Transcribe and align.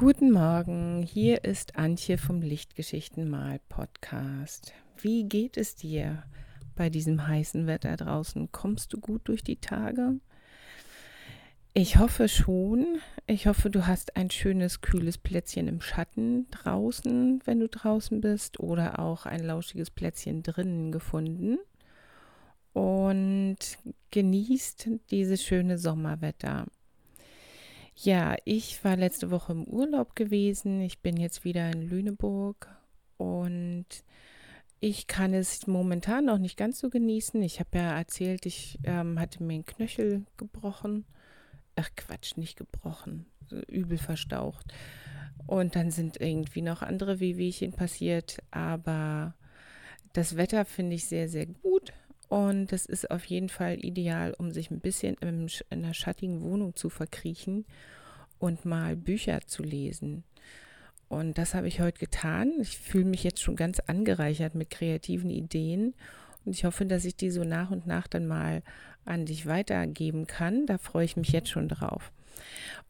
Guten 0.00 0.30
Morgen, 0.30 1.02
hier 1.02 1.44
ist 1.44 1.76
Antje 1.76 2.16
vom 2.16 2.40
Lichtgeschichtenmal 2.40 3.60
Podcast. 3.68 4.72
Wie 4.96 5.24
geht 5.24 5.58
es 5.58 5.74
dir 5.74 6.22
bei 6.74 6.88
diesem 6.88 7.28
heißen 7.28 7.66
Wetter 7.66 7.98
draußen? 7.98 8.50
Kommst 8.50 8.94
du 8.94 8.98
gut 8.98 9.28
durch 9.28 9.44
die 9.44 9.60
Tage? 9.60 10.18
Ich 11.74 11.98
hoffe 11.98 12.30
schon. 12.30 12.86
Ich 13.26 13.46
hoffe, 13.46 13.68
du 13.68 13.86
hast 13.86 14.16
ein 14.16 14.30
schönes, 14.30 14.80
kühles 14.80 15.18
Plätzchen 15.18 15.68
im 15.68 15.82
Schatten 15.82 16.50
draußen, 16.50 17.42
wenn 17.44 17.60
du 17.60 17.68
draußen 17.68 18.22
bist, 18.22 18.58
oder 18.58 19.00
auch 19.00 19.26
ein 19.26 19.44
lauschiges 19.44 19.90
Plätzchen 19.90 20.42
drinnen 20.42 20.92
gefunden. 20.92 21.58
Und 22.72 23.58
genießt 24.12 24.88
dieses 25.10 25.44
schöne 25.44 25.76
Sommerwetter. 25.76 26.64
Ja, 28.02 28.36
ich 28.46 28.82
war 28.82 28.96
letzte 28.96 29.30
Woche 29.30 29.52
im 29.52 29.64
Urlaub 29.64 30.16
gewesen. 30.16 30.80
Ich 30.80 31.00
bin 31.00 31.18
jetzt 31.18 31.44
wieder 31.44 31.70
in 31.70 31.82
Lüneburg 31.82 32.74
und 33.18 33.84
ich 34.80 35.06
kann 35.06 35.34
es 35.34 35.66
momentan 35.66 36.24
noch 36.24 36.38
nicht 36.38 36.56
ganz 36.56 36.78
so 36.78 36.88
genießen. 36.88 37.42
Ich 37.42 37.60
habe 37.60 37.76
ja 37.76 37.98
erzählt, 37.98 38.46
ich 38.46 38.78
ähm, 38.84 39.20
hatte 39.20 39.42
mir 39.42 39.52
einen 39.52 39.66
Knöchel 39.66 40.24
gebrochen. 40.38 41.04
Ach 41.76 41.90
Quatsch, 41.94 42.38
nicht 42.38 42.56
gebrochen, 42.56 43.26
übel 43.68 43.98
verstaucht. 43.98 44.72
Und 45.46 45.76
dann 45.76 45.90
sind 45.90 46.18
irgendwie 46.22 46.62
noch 46.62 46.80
andere 46.80 47.20
Wehwehchen 47.20 47.72
passiert, 47.72 48.38
aber 48.50 49.34
das 50.14 50.38
Wetter 50.38 50.64
finde 50.64 50.96
ich 50.96 51.04
sehr, 51.04 51.28
sehr 51.28 51.44
gut. 51.44 51.92
Und 52.30 52.70
das 52.70 52.86
ist 52.86 53.10
auf 53.10 53.24
jeden 53.24 53.48
Fall 53.48 53.84
ideal, 53.84 54.34
um 54.38 54.52
sich 54.52 54.70
ein 54.70 54.78
bisschen 54.78 55.16
in 55.20 55.48
einer 55.68 55.94
schattigen 55.94 56.42
Wohnung 56.42 56.76
zu 56.76 56.88
verkriechen 56.88 57.66
und 58.38 58.64
mal 58.64 58.94
Bücher 58.94 59.40
zu 59.46 59.64
lesen. 59.64 60.22
Und 61.08 61.38
das 61.38 61.54
habe 61.54 61.66
ich 61.66 61.80
heute 61.80 61.98
getan. 61.98 62.52
Ich 62.60 62.78
fühle 62.78 63.06
mich 63.06 63.24
jetzt 63.24 63.42
schon 63.42 63.56
ganz 63.56 63.80
angereichert 63.80 64.54
mit 64.54 64.70
kreativen 64.70 65.28
Ideen. 65.28 65.92
Und 66.44 66.54
ich 66.54 66.64
hoffe, 66.64 66.86
dass 66.86 67.04
ich 67.04 67.16
die 67.16 67.30
so 67.30 67.42
nach 67.42 67.72
und 67.72 67.88
nach 67.88 68.06
dann 68.06 68.28
mal 68.28 68.62
an 69.04 69.26
dich 69.26 69.46
weitergeben 69.46 70.28
kann. 70.28 70.66
Da 70.66 70.78
freue 70.78 71.06
ich 71.06 71.16
mich 71.16 71.30
jetzt 71.30 71.48
schon 71.48 71.66
drauf. 71.66 72.12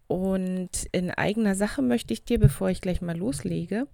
Und 0.07 0.87
in 0.93 1.11
eigener 1.11 1.55
Sache 1.55 1.81
möchte 1.81 2.13
ich 2.13 2.25
dir, 2.25 2.39
bevor 2.39 2.69
ich 2.69 2.83
gleich 2.83 3.01
mal 3.01 3.17
loslege, 3.17 3.87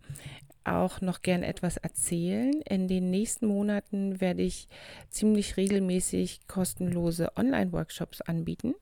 auch 0.66 1.00
noch 1.00 1.22
gern 1.22 1.42
etwas 1.42 1.76
erzählen. 1.76 2.60
In 2.62 2.88
den 2.88 3.10
nächsten 3.10 3.46
Monaten 3.46 4.20
werde 4.20 4.42
ich 4.42 4.68
ziemlich 5.10 5.56
regelmäßig 5.56 6.46
kostenlose 6.46 7.36
Online-Workshops 7.36 8.20
anbieten 8.20 8.74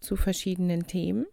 zu 0.00 0.16
verschiedenen 0.16 0.86
Themen. 0.86 1.26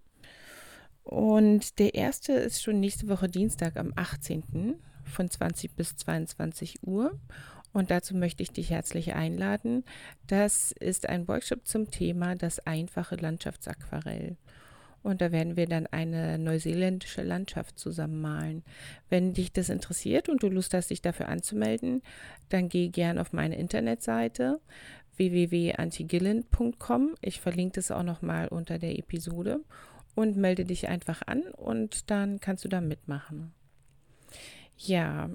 Und 1.03 1.79
der 1.79 1.95
erste 1.95 2.33
ist 2.33 2.61
schon 2.61 2.79
nächste 2.79 3.07
Woche 3.07 3.27
Dienstag 3.27 3.77
am 3.77 3.93
18. 3.95 4.75
von 5.03 5.29
20 5.29 5.75
bis 5.75 5.95
22 5.95 6.83
Uhr. 6.83 7.19
Und 7.73 7.91
dazu 7.91 8.15
möchte 8.15 8.43
ich 8.43 8.51
dich 8.51 8.71
herzlich 8.71 9.13
einladen. 9.13 9.83
Das 10.27 10.71
ist 10.71 11.07
ein 11.07 11.27
Workshop 11.27 11.67
zum 11.67 11.89
Thema 11.89 12.35
das 12.35 12.59
einfache 12.59 13.15
Landschaftsaquarell. 13.15 14.37
Und 15.01 15.21
da 15.21 15.31
werden 15.31 15.55
wir 15.55 15.65
dann 15.65 15.87
eine 15.87 16.37
neuseeländische 16.37 17.23
Landschaft 17.23 17.79
zusammen 17.79 18.21
malen. 18.21 18.63
Wenn 19.09 19.33
dich 19.33 19.53
das 19.53 19.69
interessiert 19.69 20.29
und 20.29 20.43
du 20.43 20.49
Lust 20.49 20.73
hast, 20.73 20.89
dich 20.89 21.01
dafür 21.01 21.29
anzumelden, 21.29 22.01
dann 22.49 22.69
geh 22.69 22.89
gern 22.89 23.17
auf 23.17 23.31
meine 23.31 23.57
Internetseite 23.57 24.59
www.antigillen.com. 25.15 27.15
Ich 27.21 27.41
verlinke 27.41 27.75
das 27.75 27.91
auch 27.91 28.03
nochmal 28.03 28.47
unter 28.47 28.79
der 28.79 28.97
Episode 28.97 29.61
und 30.15 30.37
melde 30.37 30.65
dich 30.65 30.87
einfach 30.87 31.21
an 31.25 31.43
und 31.43 32.09
dann 32.09 32.39
kannst 32.39 32.65
du 32.65 32.69
da 32.69 32.81
mitmachen. 32.81 33.53
Ja, 34.77 35.29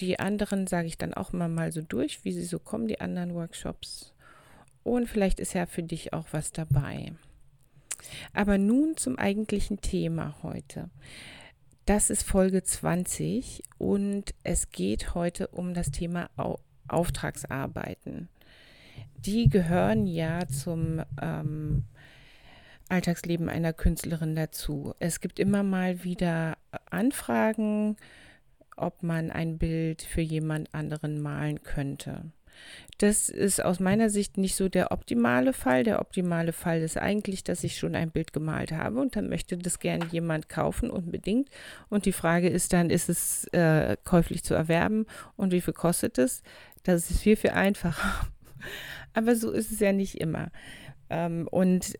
die 0.00 0.18
anderen 0.18 0.66
sage 0.66 0.86
ich 0.86 0.98
dann 0.98 1.14
auch 1.14 1.32
immer 1.32 1.48
mal 1.48 1.72
so 1.72 1.82
durch, 1.82 2.24
wie 2.24 2.32
sie 2.32 2.44
so 2.44 2.58
kommen, 2.58 2.88
die 2.88 3.00
anderen 3.00 3.34
Workshops. 3.34 4.12
Und 4.84 5.08
vielleicht 5.08 5.40
ist 5.40 5.54
ja 5.54 5.66
für 5.66 5.82
dich 5.82 6.12
auch 6.12 6.26
was 6.30 6.52
dabei. 6.52 7.12
Aber 8.32 8.58
nun 8.58 8.96
zum 8.96 9.18
eigentlichen 9.18 9.80
Thema 9.80 10.36
heute. 10.42 10.90
Das 11.86 12.10
ist 12.10 12.24
Folge 12.24 12.62
20 12.62 13.62
und 13.78 14.34
es 14.42 14.70
geht 14.70 15.14
heute 15.14 15.48
um 15.48 15.72
das 15.72 15.90
Thema 15.90 16.30
Auftragsarbeiten. 16.88 18.28
Die 19.18 19.48
gehören 19.48 20.06
ja 20.06 20.46
zum 20.48 21.02
ähm, 21.20 21.84
Alltagsleben 22.88 23.48
einer 23.48 23.72
Künstlerin 23.72 24.36
dazu. 24.36 24.94
Es 24.98 25.20
gibt 25.20 25.38
immer 25.38 25.62
mal 25.62 26.04
wieder 26.04 26.56
Anfragen, 26.90 27.96
ob 28.76 29.02
man 29.02 29.30
ein 29.30 29.58
Bild 29.58 30.02
für 30.02 30.20
jemand 30.20 30.74
anderen 30.74 31.20
malen 31.20 31.62
könnte. 31.62 32.32
Das 32.98 33.28
ist 33.28 33.62
aus 33.62 33.78
meiner 33.78 34.08
Sicht 34.08 34.38
nicht 34.38 34.56
so 34.56 34.68
der 34.68 34.90
optimale 34.90 35.52
Fall. 35.52 35.84
Der 35.84 36.00
optimale 36.00 36.52
Fall 36.52 36.80
ist 36.80 36.96
eigentlich, 36.96 37.44
dass 37.44 37.64
ich 37.64 37.76
schon 37.76 37.94
ein 37.94 38.10
Bild 38.10 38.32
gemalt 38.32 38.72
habe 38.72 39.00
und 39.00 39.16
dann 39.16 39.28
möchte 39.28 39.58
das 39.58 39.78
gerne 39.78 40.06
jemand 40.10 40.48
kaufen, 40.48 40.90
unbedingt. 40.90 41.50
Und 41.88 42.06
die 42.06 42.12
Frage 42.12 42.48
ist 42.48 42.72
dann, 42.72 42.90
ist 42.90 43.08
es 43.08 43.44
äh, 43.52 43.96
käuflich 44.04 44.44
zu 44.44 44.54
erwerben 44.54 45.06
und 45.36 45.52
wie 45.52 45.60
viel 45.60 45.74
kostet 45.74 46.18
es? 46.18 46.42
Das 46.84 47.10
ist 47.10 47.20
viel, 47.20 47.36
viel 47.36 47.50
einfacher. 47.50 48.28
Aber 49.12 49.36
so 49.36 49.50
ist 49.50 49.72
es 49.72 49.80
ja 49.80 49.92
nicht 49.92 50.20
immer. 50.20 50.50
Ähm, 51.10 51.48
und 51.50 51.98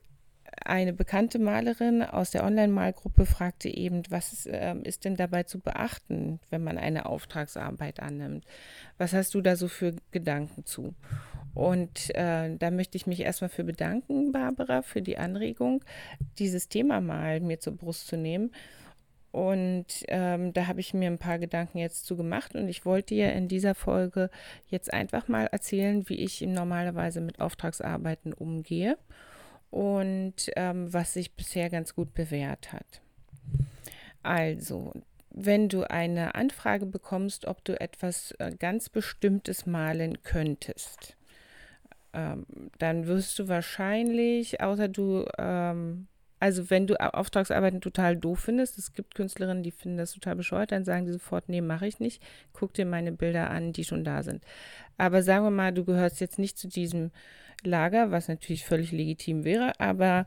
eine 0.65 0.93
bekannte 0.93 1.39
Malerin 1.39 2.03
aus 2.03 2.31
der 2.31 2.45
Online-Malgruppe 2.45 3.27
fragte 3.27 3.69
eben, 3.69 4.03
was 4.11 4.33
ist, 4.33 4.47
äh, 4.47 4.75
ist, 4.83 5.05
denn 5.05 5.17
dabei 5.17 5.43
zu 5.43 5.61
beachten, 5.61 6.41
wenn 6.51 6.65
man 6.65 6.79
eine 6.79 7.07
Auftragsarbeit 7.07 8.01
annimmt? 8.01 8.45
Was 8.99 9.13
hast 9.13 9.35
du 9.35 9.41
da 9.41 9.57
so 9.57 9.69
für 9.69 9.95
Gedanken 10.11 10.65
zu? 10.65 10.95
Und 11.55 12.15
äh, 12.15 12.57
da 12.57 12.71
möchte 12.71 12.97
ich 12.97 13.07
mich 13.07 13.21
erstmal 13.21 13.49
für 13.49 13.65
bedanken, 13.65 14.33
Barbara, 14.33 14.83
für 14.83 15.03
die 15.03 15.19
Anregung, 15.19 15.85
dieses 16.39 16.69
Thema 16.69 17.01
mal 17.01 17.41
mir 17.41 17.61
zur 17.61 17.77
Brust 17.77 18.09
zu 18.09 18.17
nehmen. 18.17 18.51
Und 19.33 19.87
ähm, 20.09 20.53
da 20.55 20.67
habe 20.67 20.81
ich 20.81 20.95
mir 20.95 21.11
ein 21.11 21.19
paar 21.19 21.39
Gedanken 21.39 21.79
jetzt 21.79 22.07
zu 22.07 22.17
gemacht 22.17 22.55
und 22.55 22.69
ich 22.69 22.87
wollte 22.87 23.15
dir 23.15 23.33
in 23.35 23.49
dieser 23.49 23.75
Folge 23.75 24.31
jetzt 24.69 24.93
einfach 24.93 25.29
mal 25.29 25.47
erzählen, 25.47 26.09
wie 26.09 26.17
ich 26.17 26.41
normalerweise 26.41 27.21
mit 27.21 27.39
Auftragsarbeiten 27.41 28.33
umgehe 28.33 28.97
und 29.71 30.35
ähm, 30.57 30.93
was 30.93 31.15
sich 31.15 31.35
bisher 31.35 31.71
ganz 31.71 31.95
gut 31.95 32.15
bewährt 32.15 32.73
hat. 32.73 33.01
Also, 34.23 34.93
wenn 35.31 35.69
du 35.69 35.89
eine 35.89 36.35
Anfrage 36.35 36.87
bekommst, 36.87 37.47
ob 37.47 37.65
du 37.65 37.79
etwas 37.79 38.33
äh, 38.39 38.53
ganz 38.59 38.89
Bestimmtes 38.89 39.67
malen 39.67 40.23
könntest, 40.23 41.17
ähm, 42.17 42.47
dann 42.79 43.07
wirst 43.07 43.39
du 43.39 43.49
wahrscheinlich, 43.49 44.63
außer 44.63 44.89
du, 44.89 45.27
ähm, 45.39 46.09
also 46.41 46.71
wenn 46.71 46.87
du 46.87 46.99
Auftragsarbeiten 46.99 47.83
total 47.83 48.17
doof 48.17 48.41
findest, 48.41 48.79
es 48.79 48.95
gibt 48.95 49.15
Künstlerinnen, 49.15 49.63
die 49.63 49.71
finden 49.71 49.99
das 49.99 50.13
total 50.13 50.37
bescheuert, 50.37 50.73
dann 50.73 50.85
sagen 50.85 51.05
die 51.05 51.13
sofort, 51.13 51.49
nee, 51.49 51.61
mache 51.61 51.87
ich 51.87 52.01
nicht, 52.01 52.23
guck 52.55 52.73
dir 52.73 52.87
meine 52.87 53.13
Bilder 53.13 53.51
an, 53.51 53.73
die 53.73 53.85
schon 53.85 54.05
da 54.05 54.23
sind. 54.23 54.43
Aber 54.97 55.23
sagen 55.23 55.45
wir 55.45 55.51
mal, 55.51 55.73
du 55.73 55.85
gehörst 55.85 56.21
jetzt 56.21 56.39
nicht 56.39 56.59
zu 56.59 56.69
diesem 56.69 57.11
Lager, 57.65 58.11
was 58.11 58.29
natürlich 58.29 58.65
völlig 58.65 58.93
legitim 58.93 59.45
wäre, 59.45 59.79
aber 59.81 60.27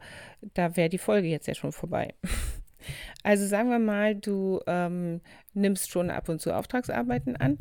da 0.54 0.76
wäre 0.76 0.90
die 0.90 0.98
Folge 0.98 1.28
jetzt 1.28 1.48
ja 1.48 1.56
schon 1.56 1.72
vorbei. 1.72 2.14
Also 3.24 3.46
sagen 3.46 3.70
wir 3.70 3.80
mal, 3.80 4.16
du 4.16 4.62
ähm, 4.66 5.20
nimmst 5.54 5.92
schon 5.92 6.10
ab 6.10 6.30
und 6.30 6.40
zu 6.40 6.56
Auftragsarbeiten 6.56 7.36
an 7.36 7.58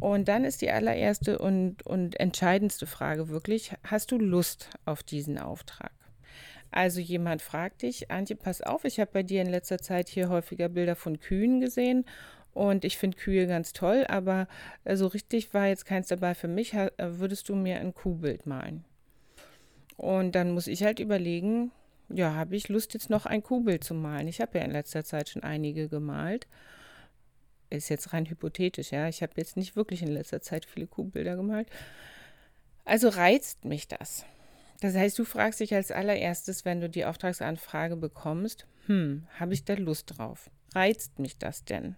und 0.00 0.26
dann 0.26 0.44
ist 0.44 0.62
die 0.62 0.70
allererste 0.70 1.38
und, 1.38 1.86
und 1.86 2.18
entscheidendste 2.18 2.86
Frage 2.86 3.28
wirklich, 3.28 3.72
hast 3.84 4.10
du 4.10 4.18
Lust 4.18 4.70
auf 4.84 5.04
diesen 5.04 5.38
Auftrag? 5.38 5.92
Also 6.70 7.00
jemand 7.00 7.40
fragt 7.40 7.82
dich, 7.82 8.10
Antje, 8.10 8.36
pass 8.36 8.60
auf, 8.60 8.84
ich 8.84 9.00
habe 9.00 9.10
bei 9.12 9.22
dir 9.22 9.40
in 9.40 9.48
letzter 9.48 9.78
Zeit 9.78 10.08
hier 10.08 10.28
häufiger 10.28 10.68
Bilder 10.68 10.96
von 10.96 11.18
Kühen 11.18 11.60
gesehen 11.60 12.04
und 12.52 12.84
ich 12.84 12.98
finde 12.98 13.16
Kühe 13.16 13.46
ganz 13.46 13.72
toll, 13.72 14.04
aber 14.08 14.48
so 14.84 15.06
richtig 15.06 15.54
war 15.54 15.68
jetzt 15.68 15.86
keins 15.86 16.08
dabei 16.08 16.34
für 16.34 16.48
mich. 16.48 16.74
Würdest 16.98 17.48
du 17.48 17.54
mir 17.54 17.78
ein 17.78 17.94
Kuhbild 17.94 18.46
malen? 18.46 18.84
Und 19.98 20.32
dann 20.32 20.52
muss 20.52 20.68
ich 20.68 20.84
halt 20.84 21.00
überlegen, 21.00 21.72
ja, 22.08 22.32
habe 22.32 22.54
ich 22.54 22.68
Lust 22.68 22.94
jetzt 22.94 23.10
noch 23.10 23.26
ein 23.26 23.42
Kuhbild 23.42 23.82
zu 23.82 23.94
malen? 23.94 24.28
Ich 24.28 24.40
habe 24.40 24.58
ja 24.58 24.64
in 24.64 24.70
letzter 24.70 25.04
Zeit 25.04 25.28
schon 25.28 25.42
einige 25.42 25.88
gemalt. 25.88 26.46
Ist 27.68 27.90
jetzt 27.90 28.12
rein 28.12 28.24
hypothetisch, 28.26 28.92
ja. 28.92 29.08
Ich 29.08 29.22
habe 29.22 29.32
jetzt 29.36 29.56
nicht 29.56 29.74
wirklich 29.74 30.00
in 30.02 30.08
letzter 30.08 30.40
Zeit 30.40 30.64
viele 30.66 30.86
Kuhbilder 30.86 31.34
gemalt. 31.34 31.68
Also 32.84 33.08
reizt 33.08 33.64
mich 33.64 33.88
das. 33.88 34.24
Das 34.80 34.94
heißt, 34.94 35.18
du 35.18 35.24
fragst 35.24 35.58
dich 35.58 35.74
als 35.74 35.90
allererstes, 35.90 36.64
wenn 36.64 36.80
du 36.80 36.88
die 36.88 37.04
Auftragsanfrage 37.04 37.96
bekommst, 37.96 38.66
hm, 38.86 39.26
habe 39.38 39.52
ich 39.52 39.64
da 39.64 39.74
Lust 39.74 40.16
drauf? 40.16 40.48
Reizt 40.76 41.18
mich 41.18 41.38
das 41.38 41.64
denn? 41.64 41.96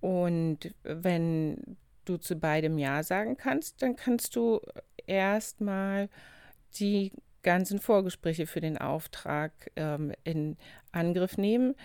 Und 0.00 0.74
wenn 0.82 1.76
du 2.06 2.16
zu 2.16 2.36
beidem 2.36 2.78
Ja 2.78 3.02
sagen 3.02 3.36
kannst, 3.36 3.82
dann 3.82 3.96
kannst 3.96 4.34
du 4.34 4.62
erstmal 5.06 6.08
die 6.78 7.12
ganzen 7.42 7.78
Vorgespräche 7.78 8.46
für 8.46 8.60
den 8.60 8.76
Auftrag 8.76 9.52
ähm, 9.76 10.12
in 10.24 10.56
Angriff 10.90 11.38
nehmen. 11.38 11.76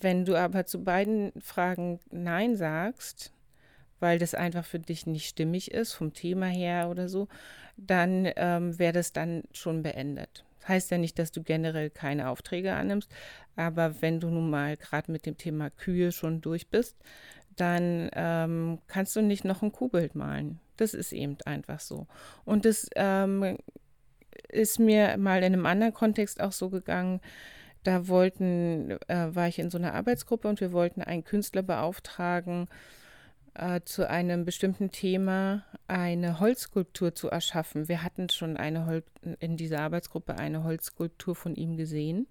Wenn 0.00 0.24
du 0.24 0.34
aber 0.34 0.64
zu 0.64 0.82
beiden 0.82 1.32
Fragen 1.40 2.00
Nein 2.10 2.56
sagst, 2.56 3.32
weil 4.00 4.18
das 4.18 4.34
einfach 4.34 4.64
für 4.64 4.78
dich 4.78 5.06
nicht 5.06 5.28
stimmig 5.28 5.70
ist, 5.70 5.92
vom 5.92 6.14
Thema 6.14 6.46
her 6.46 6.88
oder 6.90 7.08
so, 7.08 7.28
dann 7.76 8.28
ähm, 8.36 8.78
wäre 8.78 8.94
das 8.94 9.12
dann 9.12 9.42
schon 9.52 9.82
beendet. 9.82 10.44
Das 10.60 10.68
heißt 10.68 10.90
ja 10.90 10.98
nicht, 10.98 11.18
dass 11.18 11.32
du 11.32 11.42
generell 11.42 11.90
keine 11.90 12.30
Aufträge 12.30 12.74
annimmst, 12.74 13.10
aber 13.56 14.00
wenn 14.00 14.20
du 14.20 14.28
nun 14.28 14.48
mal 14.48 14.78
gerade 14.78 15.12
mit 15.12 15.26
dem 15.26 15.36
Thema 15.36 15.68
Kühe 15.68 16.12
schon 16.12 16.40
durch 16.40 16.68
bist, 16.68 16.96
dann 17.56 18.08
ähm, 18.14 18.78
kannst 18.86 19.14
du 19.16 19.20
nicht 19.20 19.44
noch 19.44 19.62
ein 19.62 19.72
Kuhbild 19.72 20.14
malen. 20.14 20.60
Das 20.78 20.94
ist 20.94 21.12
eben 21.12 21.36
einfach 21.44 21.80
so. 21.80 22.06
Und 22.44 22.64
das 22.64 22.88
ähm, 22.96 23.58
ist 24.48 24.78
mir 24.78 25.16
mal 25.16 25.38
in 25.38 25.52
einem 25.52 25.66
anderen 25.66 25.94
Kontext 25.94 26.40
auch 26.40 26.52
so 26.52 26.70
gegangen. 26.70 27.20
Da 27.82 28.08
wollten, 28.08 28.92
äh, 29.08 29.34
war 29.34 29.48
ich 29.48 29.58
in 29.58 29.70
so 29.70 29.78
einer 29.78 29.94
Arbeitsgruppe 29.94 30.48
und 30.48 30.60
wir 30.60 30.72
wollten 30.72 31.02
einen 31.02 31.24
Künstler 31.24 31.62
beauftragen, 31.62 32.68
äh, 33.54 33.80
zu 33.84 34.08
einem 34.08 34.44
bestimmten 34.44 34.90
Thema 34.90 35.64
eine 35.86 36.40
Holzskulptur 36.40 37.14
zu 37.14 37.28
erschaffen. 37.28 37.88
Wir 37.88 38.02
hatten 38.02 38.28
schon 38.28 38.56
eine 38.56 38.86
Hol 38.86 39.04
in 39.38 39.56
dieser 39.56 39.80
Arbeitsgruppe 39.80 40.38
eine 40.38 40.64
Holzskulptur 40.64 41.34
von 41.34 41.54
ihm 41.54 41.76
gesehen 41.76 42.26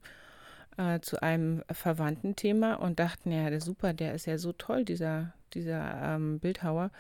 äh, 0.78 1.00
zu 1.00 1.22
einem 1.22 1.64
verwandten 1.72 2.36
Thema 2.36 2.76
und 2.76 3.00
dachten, 3.00 3.32
ja, 3.32 3.50
der 3.50 3.62
super, 3.62 3.94
der 3.94 4.14
ist 4.14 4.26
ja 4.26 4.38
so 4.38 4.54
toll, 4.54 4.86
dieser, 4.86 5.34
dieser 5.54 6.16
ähm, 6.16 6.40
Bildhauer. 6.40 6.92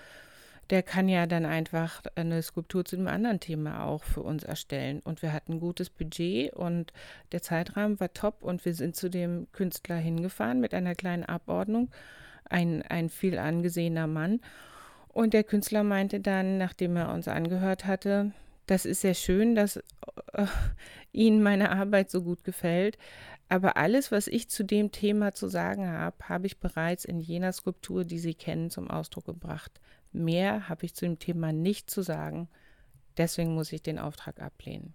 Der 0.69 0.81
kann 0.81 1.10
ja 1.10 1.25
dann 1.27 1.45
einfach 1.45 2.01
eine 2.15 2.42
Skulptur 2.42 2.86
zu 2.86 2.95
einem 2.95 3.07
anderen 3.07 3.39
Thema 3.39 3.86
auch 3.86 4.04
für 4.04 4.21
uns 4.21 4.44
erstellen. 4.44 5.01
Und 5.04 5.21
wir 5.21 5.33
hatten 5.33 5.54
ein 5.54 5.60
gutes 5.60 5.89
Budget 5.89 6.54
und 6.54 6.94
der 7.31 7.42
Zeitrahmen 7.42 8.00
war 8.00 8.13
top 8.13 8.44
und 8.44 8.63
wir 8.65 8.74
sind 8.74 8.95
zu 8.95 9.10
dem 9.10 9.48
Künstler 9.51 9.98
hingefahren 9.98 10.60
mit 10.60 10.74
einer 10.74 10.95
kleinen 10.95 11.25
Abordnung. 11.25 11.89
Ein, 12.50 12.81
ein 12.83 13.10
viel 13.10 13.38
angesehener 13.38 14.07
Mann. 14.07 14.39
Und 15.10 15.33
der 15.33 15.44
Künstler 15.44 15.83
meinte 15.83 16.19
dann, 16.19 16.57
nachdem 16.57 16.95
er 16.95 17.13
uns 17.13 17.27
angehört 17.27 17.86
hatte, 17.86 18.31
das 18.65 18.86
ist 18.86 19.01
sehr 19.01 19.13
schön, 19.13 19.56
dass 19.56 19.77
äh, 19.77 20.48
Ihnen 21.12 21.44
meine 21.44 21.71
Arbeit 21.71 22.10
so 22.10 22.24
gut 22.24 22.44
gefällt. 22.44 22.98
Aber 23.50 23.77
alles, 23.77 24.12
was 24.12 24.27
ich 24.27 24.50
zu 24.50 24.63
dem 24.63 24.92
Thema 24.92 25.33
zu 25.33 25.48
sagen 25.48 25.88
habe, 25.88 26.15
habe 26.27 26.48
ich 26.48 26.60
bereits 26.60 27.06
in 27.06 27.19
jener 27.19 27.51
Skulptur, 27.51 28.06
die 28.06 28.18
Sie 28.18 28.33
kennen, 28.33 28.69
zum 28.69 28.89
Ausdruck 28.89 29.25
gebracht. 29.25 29.80
Mehr 30.13 30.69
habe 30.69 30.86
ich 30.86 30.94
zu 30.94 31.06
dem 31.06 31.19
Thema 31.19 31.51
nicht 31.51 31.89
zu 31.89 32.01
sagen. 32.01 32.48
Deswegen 33.18 33.54
muss 33.56 33.71
ich 33.71 33.81
den 33.81 34.00
Auftrag 34.00 34.42
ablehnen. 34.42 34.94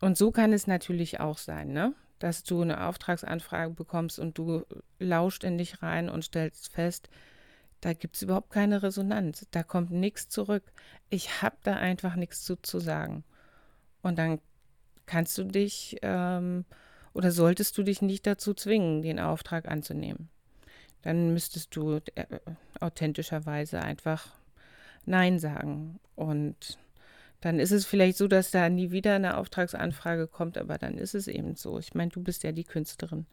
Und 0.00 0.16
so 0.16 0.30
kann 0.30 0.52
es 0.52 0.66
natürlich 0.66 1.20
auch 1.20 1.38
sein, 1.38 1.72
ne? 1.72 1.94
dass 2.18 2.42
du 2.42 2.62
eine 2.62 2.86
Auftragsanfrage 2.86 3.74
bekommst 3.74 4.18
und 4.18 4.38
du 4.38 4.64
lauscht 4.98 5.44
in 5.44 5.58
dich 5.58 5.82
rein 5.82 6.08
und 6.08 6.24
stellst 6.24 6.72
fest, 6.72 7.08
da 7.80 7.92
gibt 7.92 8.16
es 8.16 8.22
überhaupt 8.22 8.50
keine 8.50 8.82
Resonanz, 8.82 9.46
da 9.52 9.62
kommt 9.62 9.92
nichts 9.92 10.28
zurück. 10.28 10.64
Ich 11.10 11.42
habe 11.42 11.56
da 11.62 11.76
einfach 11.76 12.16
nichts 12.16 12.42
zu, 12.42 12.56
zu 12.56 12.80
sagen. 12.80 13.22
Und 14.02 14.18
dann 14.18 14.40
kannst 15.06 15.38
du 15.38 15.44
dich 15.44 15.96
ähm, 16.02 16.64
oder 17.12 17.30
solltest 17.30 17.78
du 17.78 17.84
dich 17.84 18.02
nicht 18.02 18.26
dazu 18.26 18.52
zwingen, 18.52 19.02
den 19.02 19.20
Auftrag 19.20 19.68
anzunehmen 19.68 20.28
dann 21.02 21.32
müsstest 21.32 21.74
du 21.76 22.00
äh, 22.14 22.26
authentischerweise 22.80 23.80
einfach 23.80 24.28
Nein 25.04 25.38
sagen. 25.38 26.00
Und 26.16 26.78
dann 27.40 27.60
ist 27.60 27.70
es 27.70 27.86
vielleicht 27.86 28.16
so, 28.16 28.28
dass 28.28 28.50
da 28.50 28.68
nie 28.68 28.90
wieder 28.90 29.14
eine 29.14 29.36
Auftragsanfrage 29.36 30.26
kommt, 30.26 30.58
aber 30.58 30.78
dann 30.78 30.98
ist 30.98 31.14
es 31.14 31.28
eben 31.28 31.54
so. 31.54 31.78
Ich 31.78 31.94
meine, 31.94 32.10
du 32.10 32.22
bist 32.22 32.42
ja 32.42 32.52
die 32.52 32.64
Künstlerin. 32.64 33.26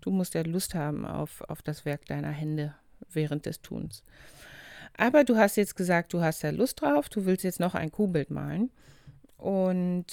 Du 0.00 0.10
musst 0.10 0.34
ja 0.34 0.42
Lust 0.42 0.74
haben 0.74 1.06
auf, 1.06 1.40
auf 1.42 1.62
das 1.62 1.84
Werk 1.84 2.04
deiner 2.06 2.30
Hände 2.30 2.74
während 3.10 3.46
des 3.46 3.62
Tuns. 3.62 4.02
Aber 4.98 5.24
du 5.24 5.36
hast 5.36 5.56
jetzt 5.56 5.76
gesagt, 5.76 6.12
du 6.12 6.20
hast 6.20 6.42
ja 6.42 6.50
Lust 6.50 6.80
drauf, 6.80 7.08
du 7.08 7.26
willst 7.26 7.44
jetzt 7.44 7.60
noch 7.60 7.74
ein 7.74 7.90
Kuhbild 7.90 8.30
malen. 8.30 8.70
Und 9.36 10.06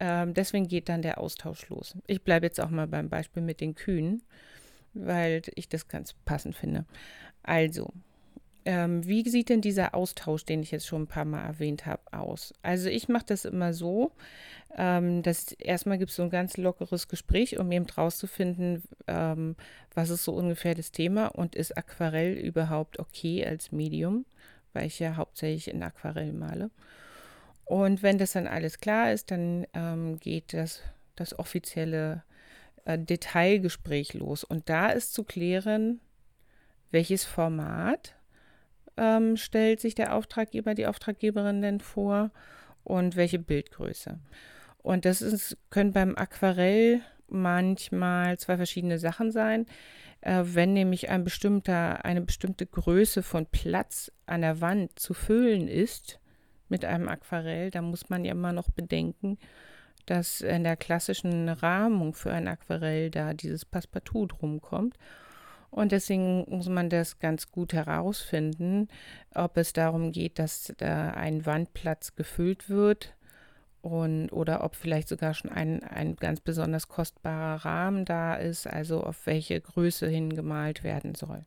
ähm, 0.00 0.32
deswegen 0.34 0.68
geht 0.68 0.88
dann 0.88 1.02
der 1.02 1.18
Austausch 1.18 1.68
los. 1.68 1.94
Ich 2.06 2.22
bleibe 2.22 2.46
jetzt 2.46 2.60
auch 2.60 2.70
mal 2.70 2.86
beim 2.86 3.08
Beispiel 3.08 3.42
mit 3.42 3.60
den 3.60 3.74
Kühen 3.74 4.22
weil 4.94 5.42
ich 5.54 5.68
das 5.68 5.88
ganz 5.88 6.14
passend 6.24 6.56
finde. 6.56 6.84
Also, 7.42 7.92
ähm, 8.64 9.06
wie 9.06 9.28
sieht 9.28 9.48
denn 9.48 9.60
dieser 9.60 9.94
Austausch, 9.94 10.44
den 10.44 10.62
ich 10.62 10.70
jetzt 10.70 10.86
schon 10.86 11.02
ein 11.02 11.08
paar 11.08 11.24
Mal 11.24 11.42
erwähnt 11.42 11.86
habe, 11.86 12.02
aus? 12.12 12.54
Also 12.62 12.88
ich 12.88 13.08
mache 13.08 13.26
das 13.26 13.44
immer 13.44 13.72
so, 13.72 14.12
ähm, 14.76 15.22
dass 15.22 15.52
erstmal 15.52 15.98
gibt 15.98 16.10
es 16.10 16.16
so 16.16 16.22
ein 16.22 16.30
ganz 16.30 16.56
lockeres 16.56 17.08
Gespräch, 17.08 17.58
um 17.58 17.72
eben 17.72 17.86
rauszufinden, 17.86 18.82
ähm, 19.08 19.56
was 19.94 20.10
ist 20.10 20.24
so 20.24 20.32
ungefähr 20.34 20.74
das 20.74 20.92
Thema 20.92 21.26
und 21.26 21.56
ist 21.56 21.76
Aquarell 21.76 22.34
überhaupt 22.34 22.98
okay 23.00 23.44
als 23.44 23.72
Medium, 23.72 24.26
weil 24.72 24.86
ich 24.86 25.00
ja 25.00 25.16
hauptsächlich 25.16 25.68
in 25.68 25.82
Aquarell 25.82 26.32
male. 26.32 26.70
Und 27.64 28.02
wenn 28.02 28.18
das 28.18 28.32
dann 28.32 28.46
alles 28.46 28.78
klar 28.78 29.12
ist, 29.12 29.30
dann 29.30 29.66
ähm, 29.74 30.20
geht 30.20 30.52
das, 30.52 30.82
das 31.16 31.36
offizielle 31.38 32.22
äh, 32.84 32.98
Detailgespräch 32.98 34.14
los. 34.14 34.44
Und 34.44 34.68
da 34.68 34.88
ist 34.88 35.14
zu 35.14 35.24
klären, 35.24 36.00
welches 36.90 37.24
Format 37.24 38.14
ähm, 38.96 39.36
stellt 39.36 39.80
sich 39.80 39.94
der 39.94 40.14
Auftraggeber, 40.14 40.74
die 40.74 40.86
Auftraggeberin 40.86 41.62
denn 41.62 41.80
vor 41.80 42.30
und 42.84 43.16
welche 43.16 43.38
Bildgröße. 43.38 44.18
Und 44.78 45.04
das 45.04 45.22
ist, 45.22 45.56
können 45.70 45.92
beim 45.92 46.16
Aquarell 46.16 47.00
manchmal 47.28 48.38
zwei 48.38 48.56
verschiedene 48.56 48.98
Sachen 48.98 49.30
sein. 49.30 49.66
Äh, 50.20 50.42
wenn 50.44 50.72
nämlich 50.72 51.08
ein 51.08 51.24
bestimmter, 51.24 52.04
eine 52.04 52.20
bestimmte 52.20 52.66
Größe 52.66 53.22
von 53.22 53.46
Platz 53.46 54.12
an 54.26 54.42
der 54.42 54.60
Wand 54.60 54.98
zu 54.98 55.14
füllen 55.14 55.68
ist 55.68 56.20
mit 56.68 56.84
einem 56.84 57.08
Aquarell, 57.08 57.70
dann 57.70 57.84
muss 57.84 58.10
man 58.10 58.24
ja 58.24 58.32
immer 58.32 58.52
noch 58.52 58.70
bedenken, 58.70 59.38
dass 60.06 60.40
in 60.40 60.64
der 60.64 60.76
klassischen 60.76 61.48
Rahmung 61.48 62.14
für 62.14 62.32
ein 62.32 62.48
Aquarell 62.48 63.10
da 63.10 63.34
dieses 63.34 63.64
Passepartout 63.64 64.26
drum 64.26 64.60
kommt. 64.60 64.96
Und 65.70 65.92
deswegen 65.92 66.44
muss 66.50 66.68
man 66.68 66.90
das 66.90 67.18
ganz 67.18 67.50
gut 67.50 67.72
herausfinden, 67.72 68.88
ob 69.34 69.56
es 69.56 69.72
darum 69.72 70.12
geht, 70.12 70.38
dass 70.38 70.72
da 70.76 71.12
ein 71.12 71.46
Wandplatz 71.46 72.14
gefüllt 72.14 72.68
wird 72.68 73.14
und, 73.80 74.28
oder 74.30 74.64
ob 74.64 74.76
vielleicht 74.76 75.08
sogar 75.08 75.32
schon 75.32 75.50
ein, 75.50 75.82
ein 75.82 76.16
ganz 76.16 76.40
besonders 76.40 76.88
kostbarer 76.88 77.64
Rahmen 77.64 78.04
da 78.04 78.34
ist, 78.34 78.66
also 78.66 79.02
auf 79.02 79.26
welche 79.26 79.60
Größe 79.60 80.06
hingemalt 80.08 80.84
werden 80.84 81.14
soll. 81.14 81.44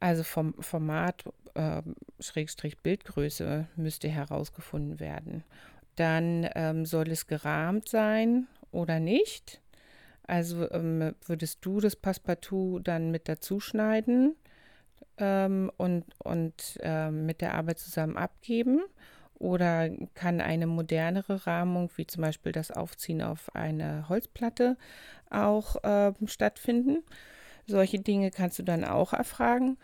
Also 0.00 0.24
vom 0.24 0.54
Format 0.54 1.24
äh, 1.54 1.80
Schrägstrich 2.18 2.78
Bildgröße 2.78 3.68
müsste 3.76 4.08
herausgefunden 4.08 4.98
werden. 4.98 5.44
Dann 5.96 6.48
ähm, 6.54 6.86
soll 6.86 7.10
es 7.10 7.26
gerahmt 7.26 7.88
sein 7.88 8.46
oder 8.70 9.00
nicht. 9.00 9.60
Also 10.26 10.70
ähm, 10.70 11.14
würdest 11.26 11.64
du 11.64 11.80
das 11.80 11.96
Passepartout 11.96 12.80
dann 12.80 13.10
mit 13.10 13.28
dazu 13.28 13.60
schneiden 13.60 14.34
ähm, 15.18 15.70
und, 15.76 16.04
und 16.18 16.78
ähm, 16.80 17.26
mit 17.26 17.40
der 17.40 17.54
Arbeit 17.54 17.78
zusammen 17.78 18.16
abgeben? 18.16 18.82
Oder 19.34 19.90
kann 20.14 20.40
eine 20.40 20.68
modernere 20.68 21.46
Rahmung, 21.46 21.90
wie 21.96 22.06
zum 22.06 22.22
Beispiel 22.22 22.52
das 22.52 22.70
Aufziehen 22.70 23.22
auf 23.22 23.54
eine 23.56 24.08
Holzplatte, 24.08 24.76
auch 25.30 25.76
ähm, 25.82 26.14
stattfinden? 26.26 27.02
Solche 27.66 27.98
Dinge 27.98 28.30
kannst 28.30 28.60
du 28.60 28.62
dann 28.62 28.84
auch 28.84 29.12
erfragen. 29.12 29.78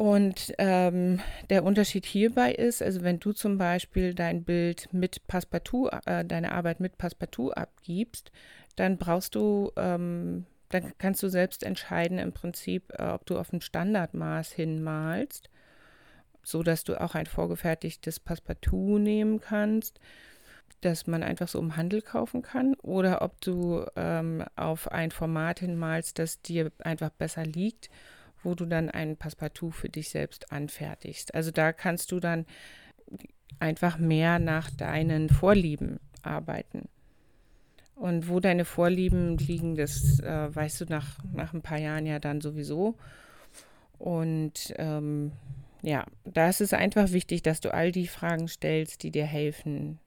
Und 0.00 0.54
ähm, 0.56 1.20
der 1.50 1.62
Unterschied 1.62 2.06
hierbei 2.06 2.52
ist, 2.52 2.82
also 2.82 3.02
wenn 3.02 3.20
du 3.20 3.32
zum 3.32 3.58
Beispiel 3.58 4.14
dein 4.14 4.44
Bild 4.44 4.88
mit 4.92 5.26
Passepartout, 5.26 5.90
äh, 6.06 6.24
deine 6.24 6.52
Arbeit 6.52 6.80
mit 6.80 6.96
Passepartout 6.96 7.50
abgibst, 7.50 8.32
dann 8.76 8.96
brauchst 8.96 9.34
du, 9.34 9.70
ähm, 9.76 10.46
dann 10.70 10.92
kannst 10.96 11.22
du 11.22 11.28
selbst 11.28 11.62
entscheiden 11.62 12.18
im 12.18 12.32
Prinzip, 12.32 12.92
äh, 12.98 13.08
ob 13.08 13.26
du 13.26 13.38
auf 13.38 13.52
ein 13.52 13.60
Standardmaß 13.60 14.52
hinmalst, 14.52 15.50
so 16.42 16.62
dass 16.62 16.84
du 16.84 16.98
auch 16.98 17.14
ein 17.14 17.26
vorgefertigtes 17.26 18.20
Passepartout 18.20 18.98
nehmen 18.98 19.38
kannst, 19.38 20.00
das 20.80 21.06
man 21.08 21.22
einfach 21.22 21.48
so 21.48 21.58
im 21.58 21.76
Handel 21.76 22.00
kaufen 22.00 22.40
kann, 22.40 22.74
oder 22.76 23.20
ob 23.20 23.38
du 23.42 23.84
ähm, 23.96 24.44
auf 24.56 24.90
ein 24.90 25.10
Format 25.10 25.60
hinmalst, 25.60 26.18
das 26.18 26.40
dir 26.40 26.72
einfach 26.78 27.10
besser 27.10 27.44
liegt 27.44 27.90
wo 28.42 28.54
du 28.54 28.66
dann 28.66 28.90
ein 28.90 29.16
Passepartout 29.16 29.70
für 29.70 29.88
dich 29.88 30.10
selbst 30.10 30.52
anfertigst. 30.52 31.34
Also 31.34 31.50
da 31.50 31.72
kannst 31.72 32.12
du 32.12 32.20
dann 32.20 32.46
einfach 33.58 33.98
mehr 33.98 34.38
nach 34.38 34.70
deinen 34.70 35.28
Vorlieben 35.28 36.00
arbeiten. 36.22 36.88
Und 37.94 38.28
wo 38.28 38.40
deine 38.40 38.64
Vorlieben 38.64 39.36
liegen, 39.36 39.74
das 39.74 40.20
äh, 40.20 40.54
weißt 40.54 40.80
du 40.80 40.84
nach, 40.86 41.18
nach 41.34 41.52
ein 41.52 41.60
paar 41.60 41.78
Jahren 41.78 42.06
ja 42.06 42.18
dann 42.18 42.40
sowieso. 42.40 42.96
Und 43.98 44.72
ähm, 44.78 45.32
ja, 45.82 46.06
da 46.24 46.48
ist 46.48 46.62
es 46.62 46.72
einfach 46.72 47.12
wichtig, 47.12 47.42
dass 47.42 47.60
du 47.60 47.72
all 47.74 47.92
die 47.92 48.06
Fragen 48.06 48.48
stellst, 48.48 49.02
die 49.02 49.10
dir 49.10 49.26
helfen, 49.26 49.98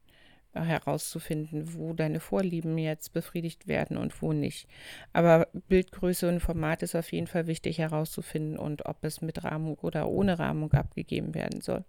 herauszufinden, 0.54 1.74
wo 1.76 1.94
deine 1.94 2.20
Vorlieben 2.20 2.78
jetzt 2.78 3.14
befriedigt 3.14 3.68
werden 3.68 3.98
und 3.98 4.22
wo 4.22 4.34
nicht. 4.34 4.68
Aber 5.12 5.48
Bildgröße 5.68 6.28
und 6.28 6.40
Format 6.40 6.84
ist 6.84 6.96
auf 6.96 7.12
jeden 7.12 7.28
Fall 7.28 7.48
wichtig 7.48 7.80
herauszufinden 7.80 8.58
und 8.58 8.86
ob 8.86 9.04
es 9.04 9.22
mit 9.22 9.44
Rahmung 9.44 9.78
oder 9.80 10.08
ohne 10.08 10.40
Rahmung 10.40 10.72
abgegeben 10.74 11.34
werden 11.34 11.62
soll. 11.62 11.84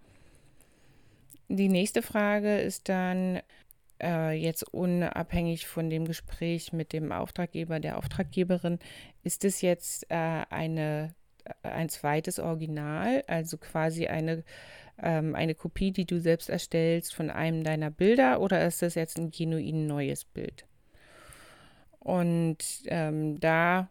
Die 1.48 1.68
nächste 1.68 2.02
Frage 2.02 2.58
ist 2.58 2.88
dann 2.88 3.40
äh, 4.02 4.32
jetzt 4.32 4.62
unabhängig 4.72 5.66
von 5.66 5.90
dem 5.90 6.06
Gespräch 6.06 6.72
mit 6.72 6.92
dem 6.92 7.12
Auftraggeber, 7.12 7.80
der 7.80 7.98
Auftraggeberin, 7.98 8.78
ist 9.22 9.44
es 9.44 9.60
jetzt 9.60 10.10
äh, 10.10 10.44
eine, 10.50 11.14
äh, 11.44 11.68
ein 11.68 11.88
zweites 11.88 12.38
Original, 12.38 13.24
also 13.26 13.58
quasi 13.58 14.06
eine 14.06 14.44
ähm, 15.02 15.34
eine 15.34 15.54
Kopie, 15.54 15.92
die 15.92 16.06
du 16.06 16.20
selbst 16.20 16.48
erstellst 16.48 17.14
von 17.14 17.30
einem 17.30 17.64
deiner 17.64 17.90
Bilder 17.90 18.40
oder 18.40 18.64
ist 18.66 18.82
das 18.82 18.94
jetzt 18.94 19.18
ein 19.18 19.30
genuin 19.30 19.86
neues 19.86 20.24
Bild? 20.24 20.66
Und 21.98 22.58
ähm, 22.86 23.40
da 23.40 23.88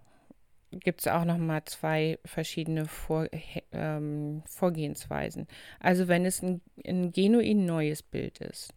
gibt 0.72 1.02
es 1.02 1.08
auch 1.08 1.26
noch 1.26 1.38
mal 1.38 1.64
zwei 1.66 2.20
verschiedene 2.26 2.86
Vor 2.86 3.28
ähm, 3.72 4.44
Vorgehensweisen. 4.46 5.48
Also 5.80 6.08
wenn 6.08 6.26
es 6.26 6.42
ein, 6.42 6.62
ein 6.86 7.12
genuin 7.12 7.66
neues 7.66 8.04
Bild 8.04 8.40
ist 8.40 8.74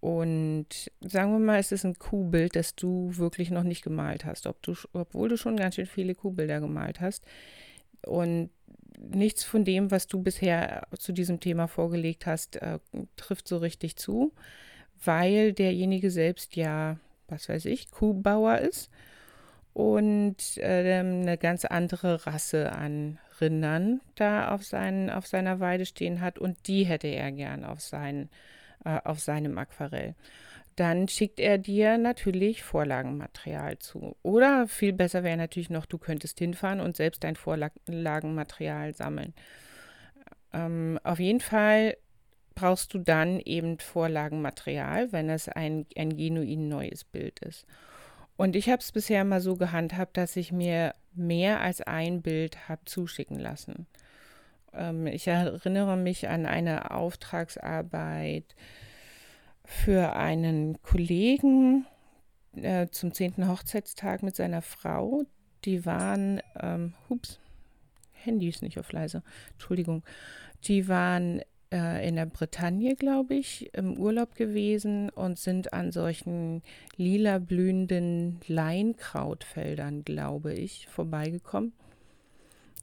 und 0.00 0.66
sagen 1.00 1.32
wir 1.32 1.38
mal, 1.38 1.58
es 1.58 1.72
ist 1.72 1.84
ein 1.84 1.98
Kuhbild, 1.98 2.56
das 2.56 2.74
du 2.74 3.16
wirklich 3.16 3.50
noch 3.50 3.62
nicht 3.62 3.82
gemalt 3.82 4.24
hast, 4.24 4.46
ob 4.46 4.62
du, 4.62 4.74
obwohl 4.92 5.28
du 5.28 5.36
schon 5.36 5.56
ganz 5.56 5.76
schön 5.76 5.86
viele 5.86 6.14
Kuhbilder 6.14 6.60
gemalt 6.60 7.00
hast 7.00 7.24
und 8.04 8.50
nichts 8.98 9.44
von 9.44 9.64
dem, 9.64 9.90
was 9.90 10.06
du 10.06 10.22
bisher 10.22 10.86
zu 10.98 11.12
diesem 11.12 11.40
Thema 11.40 11.68
vorgelegt 11.68 12.26
hast, 12.26 12.56
äh, 12.56 12.78
trifft 13.16 13.48
so 13.48 13.58
richtig 13.58 13.96
zu, 13.96 14.32
weil 15.04 15.52
derjenige 15.52 16.10
selbst 16.10 16.56
ja, 16.56 16.98
was 17.28 17.48
weiß 17.48 17.64
ich, 17.66 17.90
Kuhbauer 17.90 18.58
ist 18.58 18.90
und 19.74 20.36
äh, 20.56 20.98
eine 20.98 21.38
ganz 21.38 21.64
andere 21.64 22.26
Rasse 22.26 22.72
an 22.72 23.18
Rindern 23.40 24.00
da 24.14 24.50
auf, 24.50 24.64
seinen, 24.64 25.10
auf 25.10 25.26
seiner 25.26 25.60
Weide 25.60 25.86
stehen 25.86 26.20
hat 26.20 26.38
und 26.38 26.68
die 26.68 26.84
hätte 26.84 27.08
er 27.08 27.32
gern 27.32 27.64
auf, 27.64 27.80
seinen, 27.80 28.28
äh, 28.84 28.98
auf 29.04 29.20
seinem 29.20 29.56
Aquarell 29.58 30.14
dann 30.76 31.08
schickt 31.08 31.40
er 31.40 31.58
dir 31.58 31.98
natürlich 31.98 32.62
Vorlagenmaterial 32.62 33.78
zu. 33.78 34.16
Oder 34.22 34.66
viel 34.68 34.92
besser 34.92 35.24
wäre 35.24 35.36
natürlich 35.36 35.70
noch, 35.70 35.86
du 35.86 35.98
könntest 35.98 36.38
hinfahren 36.38 36.80
und 36.80 36.96
selbst 36.96 37.24
dein 37.24 37.36
Vorlagenmaterial 37.36 38.94
sammeln. 38.94 39.34
Ähm, 40.52 40.98
auf 41.04 41.18
jeden 41.18 41.40
Fall 41.40 41.96
brauchst 42.54 42.92
du 42.94 42.98
dann 42.98 43.40
eben 43.40 43.78
Vorlagenmaterial, 43.78 45.12
wenn 45.12 45.30
es 45.30 45.48
ein, 45.48 45.86
ein 45.96 46.16
genuin 46.16 46.68
neues 46.68 47.04
Bild 47.04 47.40
ist. 47.40 47.66
Und 48.36 48.56
ich 48.56 48.68
habe 48.68 48.80
es 48.80 48.92
bisher 48.92 49.24
mal 49.24 49.40
so 49.40 49.56
gehandhabt, 49.56 50.16
dass 50.16 50.36
ich 50.36 50.52
mir 50.52 50.94
mehr 51.14 51.60
als 51.60 51.80
ein 51.80 52.22
Bild 52.22 52.68
habe 52.68 52.84
zuschicken 52.84 53.38
lassen. 53.38 53.86
Ähm, 54.72 55.06
ich 55.06 55.28
erinnere 55.28 55.96
mich 55.96 56.28
an 56.28 56.46
eine 56.46 56.90
Auftragsarbeit, 56.90 58.54
für 59.72 60.14
einen 60.14 60.80
Kollegen 60.82 61.86
äh, 62.54 62.88
zum 62.90 63.12
10. 63.12 63.48
Hochzeitstag 63.48 64.22
mit 64.22 64.36
seiner 64.36 64.62
Frau. 64.62 65.24
Die 65.64 65.86
waren, 65.86 66.40
ähm, 66.60 66.94
hups, 67.08 67.40
Handy 68.12 68.48
ist 68.48 68.62
nicht 68.62 68.78
auf 68.78 68.92
leise, 68.92 69.22
Entschuldigung. 69.52 70.04
Die 70.64 70.88
waren 70.88 71.40
äh, 71.72 72.06
in 72.06 72.16
der 72.16 72.26
Bretagne, 72.26 72.94
glaube 72.94 73.34
ich, 73.34 73.74
im 73.74 73.96
Urlaub 73.96 74.34
gewesen 74.34 75.08
und 75.10 75.38
sind 75.38 75.72
an 75.72 75.90
solchen 75.90 76.62
lila 76.96 77.38
blühenden 77.38 78.40
Leinkrautfeldern, 78.46 80.04
glaube 80.04 80.52
ich, 80.52 80.86
vorbeigekommen. 80.88 81.72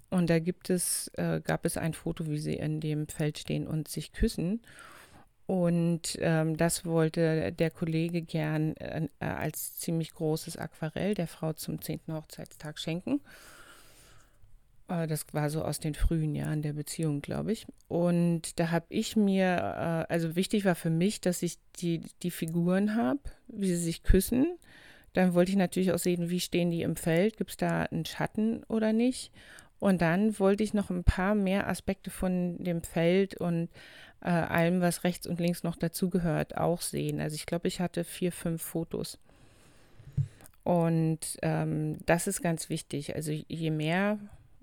Und 0.09 0.29
da 0.29 0.39
gibt 0.39 0.69
es, 0.71 1.11
äh, 1.15 1.39
gab 1.43 1.65
es 1.65 1.77
ein 1.77 1.93
Foto, 1.93 2.27
wie 2.27 2.39
sie 2.39 2.55
in 2.55 2.79
dem 2.79 3.07
Feld 3.07 3.37
stehen 3.37 3.67
und 3.67 3.87
sich 3.87 4.11
küssen. 4.11 4.61
Und 5.49 6.15
ähm, 6.19 6.57
das 6.57 6.85
wollte 6.85 7.51
der 7.51 7.71
Kollege 7.71 8.21
gern 8.21 8.75
äh, 8.77 9.07
als 9.19 9.79
ziemlich 9.79 10.13
großes 10.13 10.57
Aquarell 10.57 11.15
der 11.15 11.25
Frau 11.25 11.53
zum 11.53 11.81
10. 11.81 12.01
Hochzeitstag 12.11 12.77
schenken. 12.77 13.19
Äh, 14.89 15.07
das 15.07 15.25
war 15.31 15.49
so 15.49 15.63
aus 15.63 15.79
den 15.79 15.95
frühen 15.95 16.35
Jahren 16.35 16.61
der 16.61 16.73
Beziehung, 16.73 17.23
glaube 17.23 17.51
ich. 17.51 17.65
Und 17.87 18.59
da 18.59 18.69
habe 18.69 18.85
ich 18.89 19.15
mir, 19.15 20.05
äh, 20.07 20.13
also 20.13 20.35
wichtig 20.35 20.65
war 20.65 20.75
für 20.75 20.91
mich, 20.91 21.19
dass 21.19 21.41
ich 21.41 21.57
die, 21.79 22.03
die 22.21 22.29
Figuren 22.29 22.95
habe, 22.95 23.21
wie 23.47 23.69
sie 23.69 23.77
sich 23.77 24.03
küssen. 24.03 24.45
Dann 25.13 25.33
wollte 25.33 25.49
ich 25.49 25.57
natürlich 25.57 25.91
auch 25.93 25.97
sehen, 25.97 26.29
wie 26.29 26.41
stehen 26.41 26.69
die 26.69 26.83
im 26.83 26.95
Feld, 26.95 27.37
gibt 27.37 27.49
es 27.49 27.57
da 27.57 27.85
einen 27.85 28.05
Schatten 28.05 28.61
oder 28.65 28.93
nicht. 28.93 29.31
Und 29.79 30.01
dann 30.01 30.37
wollte 30.37 30.63
ich 30.63 30.73
noch 30.73 30.89
ein 30.89 31.03
paar 31.03 31.33
mehr 31.33 31.67
Aspekte 31.67 32.11
von 32.11 32.61
dem 32.63 32.83
Feld 32.83 33.37
und 33.37 33.69
äh, 34.21 34.29
allem, 34.29 34.81
was 34.81 35.03
rechts 35.03 35.27
und 35.27 35.39
links 35.39 35.63
noch 35.63 35.75
dazugehört, 35.75 36.57
auch 36.57 36.81
sehen. 36.81 37.19
Also 37.19 37.35
ich 37.35 37.45
glaube, 37.45 37.67
ich 37.67 37.79
hatte 37.79 38.03
vier, 38.03 38.31
fünf 38.31 38.61
Fotos. 38.61 39.17
Und 40.63 41.19
ähm, 41.41 41.97
das 42.05 42.27
ist 42.27 42.41
ganz 42.41 42.69
wichtig. 42.69 43.15
Also 43.15 43.31
je 43.31 43.71
mehr 43.71 44.19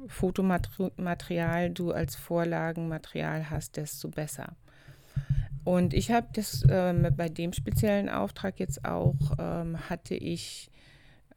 Fotomaterial 0.07 1.71
du 1.71 1.91
als 1.91 2.17
Vorlagenmaterial 2.17 3.51
hast, 3.51 3.77
desto 3.77 4.09
besser. 4.09 4.57
Und 5.65 5.95
ich 5.95 6.13
habe 6.13 6.29
das 6.33 6.65
ähm, 6.71 7.09
bei 7.17 7.29
dem 7.29 7.53
speziellen 7.53 8.09
Auftrag 8.09 8.61
jetzt 8.61 8.85
auch, 8.85 9.17
ähm, 9.39 9.91
hatte 9.91 10.15
ich, 10.15 10.71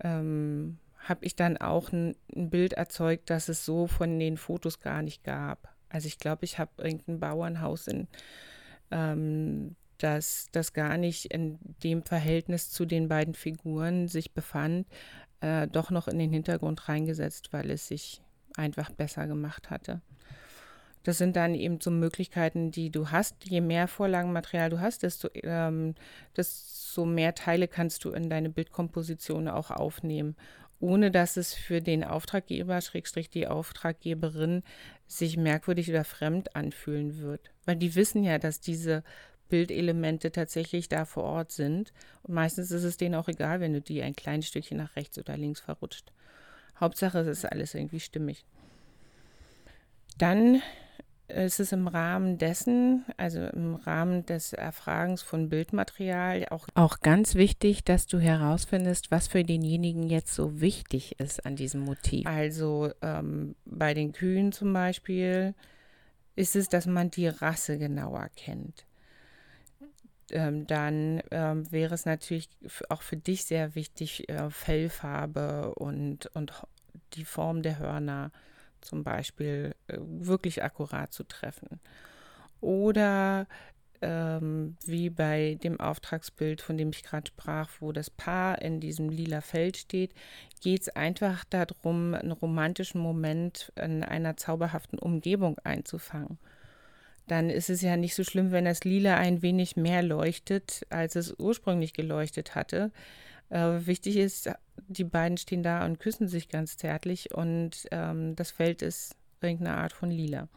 ähm, 0.03 0.77
habe 0.99 1.25
ich 1.25 1.35
dann 1.35 1.57
auch 1.57 1.91
ein, 1.91 2.15
ein 2.35 2.51
Bild 2.51 2.73
erzeugt, 2.73 3.29
das 3.31 3.49
es 3.49 3.65
so 3.65 3.87
von 3.87 4.19
den 4.19 4.37
Fotos 4.37 4.81
gar 4.81 5.01
nicht 5.01 5.23
gab. 5.23 5.73
Also 5.89 6.07
ich 6.07 6.19
glaube, 6.19 6.45
ich 6.45 6.59
habe 6.59 6.71
irgendein 6.77 7.19
Bauernhaus 7.19 7.87
in 7.87 8.07
ähm, 8.91 9.75
das, 9.97 10.49
das 10.51 10.73
gar 10.73 10.97
nicht 10.97 11.25
in 11.25 11.59
dem 11.83 12.03
Verhältnis 12.03 12.71
zu 12.71 12.85
den 12.85 13.09
beiden 13.09 13.33
Figuren 13.33 14.07
sich 14.07 14.33
befand, 14.33 14.87
äh, 15.41 15.67
doch 15.67 15.91
noch 15.91 16.07
in 16.07 16.19
den 16.19 16.31
Hintergrund 16.31 16.87
reingesetzt, 16.87 17.51
weil 17.51 17.69
es 17.69 17.87
sich 17.87 18.21
einfach 18.55 18.91
besser 18.91 19.27
gemacht 19.27 19.69
hatte. 19.69 20.01
Das 21.03 21.17
sind 21.17 21.35
dann 21.35 21.55
eben 21.55 21.79
so 21.79 21.91
Möglichkeiten, 21.91 22.71
die 22.71 22.89
du 22.89 23.09
hast. 23.09 23.45
Je 23.45 23.61
mehr 23.61 23.87
Vorlagenmaterial 23.87 24.69
du 24.69 24.79
hast, 24.79 25.03
desto, 25.03 25.29
ähm, 25.33 25.95
desto 26.35 27.05
mehr 27.05 27.35
Teile 27.35 27.67
kannst 27.67 28.03
du 28.03 28.11
in 28.11 28.29
deine 28.29 28.49
Bildkomposition 28.49 29.47
auch 29.47 29.71
aufnehmen 29.71 30.35
ohne 30.79 31.11
dass 31.11 31.37
es 31.37 31.53
für 31.53 31.81
den 31.81 32.03
Auftraggeber, 32.03 32.81
Schrägstrich 32.81 33.29
die 33.29 33.47
Auftraggeberin, 33.47 34.63
sich 35.09 35.37
merkwürdig 35.37 35.89
oder 35.89 36.03
fremd 36.03 36.55
anfühlen 36.55 37.19
wird. 37.19 37.51
Weil 37.65 37.75
die 37.75 37.95
wissen 37.95 38.23
ja, 38.23 38.37
dass 38.37 38.61
diese 38.61 39.03
Bildelemente 39.49 40.31
tatsächlich 40.31 40.87
da 40.87 41.05
vor 41.05 41.23
Ort 41.23 41.51
sind. 41.51 41.91
Und 42.21 42.35
meistens 42.35 42.69
ist 42.69 42.83
es 42.83 42.97
denen 42.97 43.15
auch 43.15 43.27
egal, 43.27 43.59
wenn 43.59 43.73
du 43.73 43.81
die 43.81 44.03
ein 44.03 44.15
kleines 44.15 44.47
Stückchen 44.47 44.77
nach 44.77 44.95
rechts 44.95 45.17
oder 45.17 45.35
links 45.35 45.59
verrutscht. 45.59 46.11
Hauptsache, 46.79 47.19
es 47.19 47.27
ist 47.27 47.45
alles 47.45 47.73
irgendwie 47.73 47.99
stimmig. 47.99 48.45
Dann 50.19 50.61
ist 51.29 51.59
es 51.59 51.71
im 51.71 51.87
Rahmen 51.87 52.37
dessen, 52.37 53.05
also 53.17 53.39
im 53.39 53.75
Rahmen 53.75 54.25
des 54.25 54.53
Erfragens 54.53 55.21
von 55.21 55.49
Bildmaterial, 55.49 56.47
auch, 56.49 56.67
auch 56.73 56.99
ganz 56.99 57.35
wichtig, 57.35 57.83
dass 57.83 58.07
du 58.07 58.19
herausfindest, 58.19 59.11
was 59.11 59.27
für 59.27 59.43
denjenigen 59.43 60.09
jetzt 60.09 60.33
so 60.33 60.59
wichtig 60.59 61.19
ist 61.19 61.45
an 61.45 61.55
diesem 61.55 61.81
Motiv. 61.81 62.25
Also 62.25 62.91
ähm, 63.01 63.55
bei 63.65 63.93
den 63.93 64.11
Kühen 64.11 64.51
zum 64.51 64.73
Beispiel 64.73 65.53
ist 66.35 66.55
es, 66.55 66.69
dass 66.69 66.85
man 66.85 67.11
die 67.11 67.27
Rasse 67.27 67.77
genauer 67.77 68.29
kennt. 68.35 68.85
Ähm, 70.31 70.67
dann 70.67 71.21
ähm, 71.31 71.71
wäre 71.71 71.95
es 71.95 72.05
natürlich 72.05 72.49
auch 72.89 73.01
für 73.01 73.17
dich 73.17 73.45
sehr 73.45 73.75
wichtig, 73.75 74.29
äh, 74.29 74.49
Fellfarbe 74.49 75.73
und, 75.75 76.27
und 76.35 76.53
die 77.13 77.25
Form 77.25 77.61
der 77.61 77.79
Hörner 77.79 78.31
zum 78.81 79.03
Beispiel 79.03 79.75
äh, 79.87 79.97
wirklich 79.99 80.63
akkurat 80.63 81.13
zu 81.13 81.23
treffen. 81.23 81.79
Oder 82.61 83.47
ähm, 84.01 84.77
wie 84.85 85.09
bei 85.09 85.57
dem 85.63 85.79
Auftragsbild, 85.79 86.61
von 86.61 86.77
dem 86.77 86.89
ich 86.89 87.03
gerade 87.03 87.27
sprach, 87.27 87.69
wo 87.79 87.91
das 87.91 88.09
Paar 88.09 88.61
in 88.61 88.79
diesem 88.79 89.09
lila 89.09 89.41
Feld 89.41 89.77
steht, 89.77 90.13
geht 90.61 90.81
es 90.81 90.89
einfach 90.89 91.43
darum, 91.45 92.13
einen 92.13 92.31
romantischen 92.31 93.01
Moment 93.01 93.71
in 93.75 94.03
einer 94.03 94.37
zauberhaften 94.37 94.99
Umgebung 94.99 95.57
einzufangen. 95.63 96.37
Dann 97.27 97.49
ist 97.49 97.69
es 97.69 97.81
ja 97.81 97.95
nicht 97.95 98.15
so 98.15 98.23
schlimm, 98.23 98.51
wenn 98.51 98.65
das 98.65 98.83
Lila 98.83 99.15
ein 99.15 99.43
wenig 99.43 99.75
mehr 99.75 100.01
leuchtet, 100.01 100.85
als 100.89 101.15
es 101.15 101.35
ursprünglich 101.37 101.93
geleuchtet 101.93 102.55
hatte. 102.55 102.91
Äh, 103.49 103.85
wichtig 103.85 104.17
ist, 104.17 104.49
die 104.87 105.03
beiden 105.03 105.37
stehen 105.37 105.63
da 105.63 105.85
und 105.85 105.99
küssen 105.99 106.27
sich 106.27 106.49
ganz 106.49 106.77
zärtlich 106.77 107.33
und 107.33 107.87
ähm, 107.91 108.35
das 108.35 108.51
Feld 108.51 108.81
ist 108.81 109.15
irgendeine 109.41 109.77
Art 109.77 109.93
von 109.93 110.11
Lila. 110.11 110.47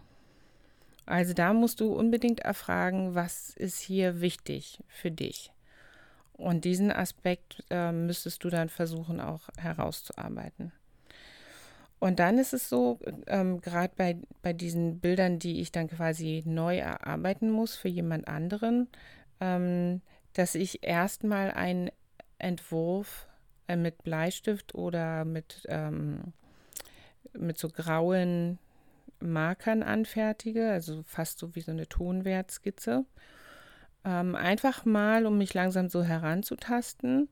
Also 1.07 1.35
da 1.35 1.53
musst 1.53 1.81
du 1.81 1.93
unbedingt 1.93 2.41
erfragen, 2.41 3.15
was 3.15 3.51
ist 3.51 3.81
hier 3.81 4.21
wichtig 4.21 4.79
für 4.87 5.11
dich. 5.11 5.53
Und 6.33 6.65
diesen 6.65 6.91
Aspekt 6.91 7.65
äh, 7.71 7.93
müsstest 7.93 8.43
du 8.45 8.51
dann 8.51 8.69
versuchen 8.69 9.21
auch 9.21 9.49
herauszuarbeiten. 9.57 10.73
Und 11.99 12.19
dann 12.19 12.39
ist 12.39 12.53
es 12.53 12.69
so, 12.69 12.99
ähm, 13.29 13.61
gerade 13.61 13.93
bei, 13.97 14.17
bei 14.43 14.53
diesen 14.53 14.99
Bildern, 14.99 15.39
die 15.39 15.61
ich 15.61 15.71
dann 15.71 15.89
quasi 15.89 16.43
neu 16.45 16.79
erarbeiten 16.79 17.49
muss 17.49 17.77
für 17.77 17.89
jemand 17.89 18.27
anderen, 18.27 18.89
ähm, 19.41 20.01
dass 20.33 20.57
ich 20.57 20.83
erstmal 20.83 21.53
einen 21.53 21.91
Entwurf 22.43 23.27
äh, 23.69 23.77
mit 23.77 24.03
Bleistift 24.03 24.75
oder 24.75 25.25
mit, 25.25 25.63
ähm, 25.69 26.33
mit 27.33 27.59
so 27.59 27.69
grauen 27.69 28.59
Markern 29.21 29.83
anfertige, 29.83 30.71
also 30.71 31.03
fast 31.05 31.39
so 31.39 31.55
wie 31.55 31.61
so 31.61 31.71
eine 31.71 31.89
Tonwertskizze. 31.89 33.05
Ähm, 34.05 34.35
einfach 34.35 34.85
mal, 34.85 35.27
um 35.27 35.39
mich 35.39 35.55
langsam 35.55 35.89
so 35.89 36.03
heranzutasten 36.03 37.29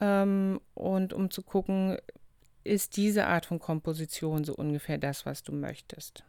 ähm, 0.00 0.60
und 0.72 1.12
um 1.12 1.30
zu 1.30 1.42
gucken, 1.42 1.98
ist 2.64 2.96
diese 2.96 3.26
Art 3.26 3.44
von 3.44 3.58
Komposition 3.58 4.44
so 4.44 4.54
ungefähr 4.54 4.96
das, 4.96 5.26
was 5.26 5.42
du 5.42 5.52
möchtest. 5.52 6.24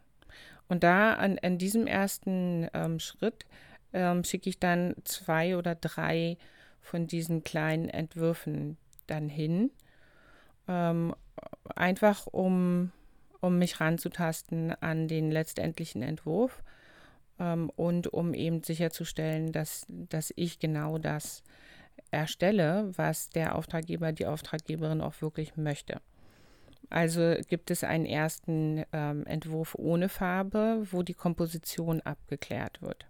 Und 0.68 0.82
da 0.82 1.14
an, 1.14 1.38
an 1.38 1.56
diesem 1.56 1.86
ersten 1.86 2.68
ähm, 2.74 3.00
Schritt 3.00 3.46
ähm, 3.92 4.22
schicke 4.22 4.50
ich 4.50 4.58
dann 4.58 4.94
zwei 5.04 5.56
oder 5.56 5.74
drei 5.74 6.36
von 6.86 7.06
diesen 7.06 7.42
kleinen 7.42 7.88
Entwürfen 7.88 8.76
dann 9.06 9.28
hin, 9.28 9.70
ähm, 10.68 11.14
einfach 11.74 12.26
um, 12.28 12.92
um 13.40 13.58
mich 13.58 13.80
ranzutasten 13.80 14.72
an 14.80 15.08
den 15.08 15.30
letztendlichen 15.30 16.02
Entwurf 16.02 16.62
ähm, 17.40 17.70
und 17.70 18.12
um 18.12 18.34
eben 18.34 18.62
sicherzustellen, 18.62 19.52
dass, 19.52 19.86
dass 19.88 20.32
ich 20.36 20.58
genau 20.60 20.98
das 20.98 21.42
erstelle, 22.10 22.92
was 22.96 23.30
der 23.30 23.56
Auftraggeber, 23.56 24.12
die 24.12 24.26
Auftraggeberin 24.26 25.00
auch 25.00 25.20
wirklich 25.20 25.56
möchte. 25.56 26.00
Also 26.88 27.34
gibt 27.48 27.72
es 27.72 27.82
einen 27.82 28.06
ersten 28.06 28.84
ähm, 28.92 29.26
Entwurf 29.26 29.74
ohne 29.74 30.08
Farbe, 30.08 30.86
wo 30.92 31.02
die 31.02 31.14
Komposition 31.14 32.00
abgeklärt 32.02 32.80
wird. 32.80 33.06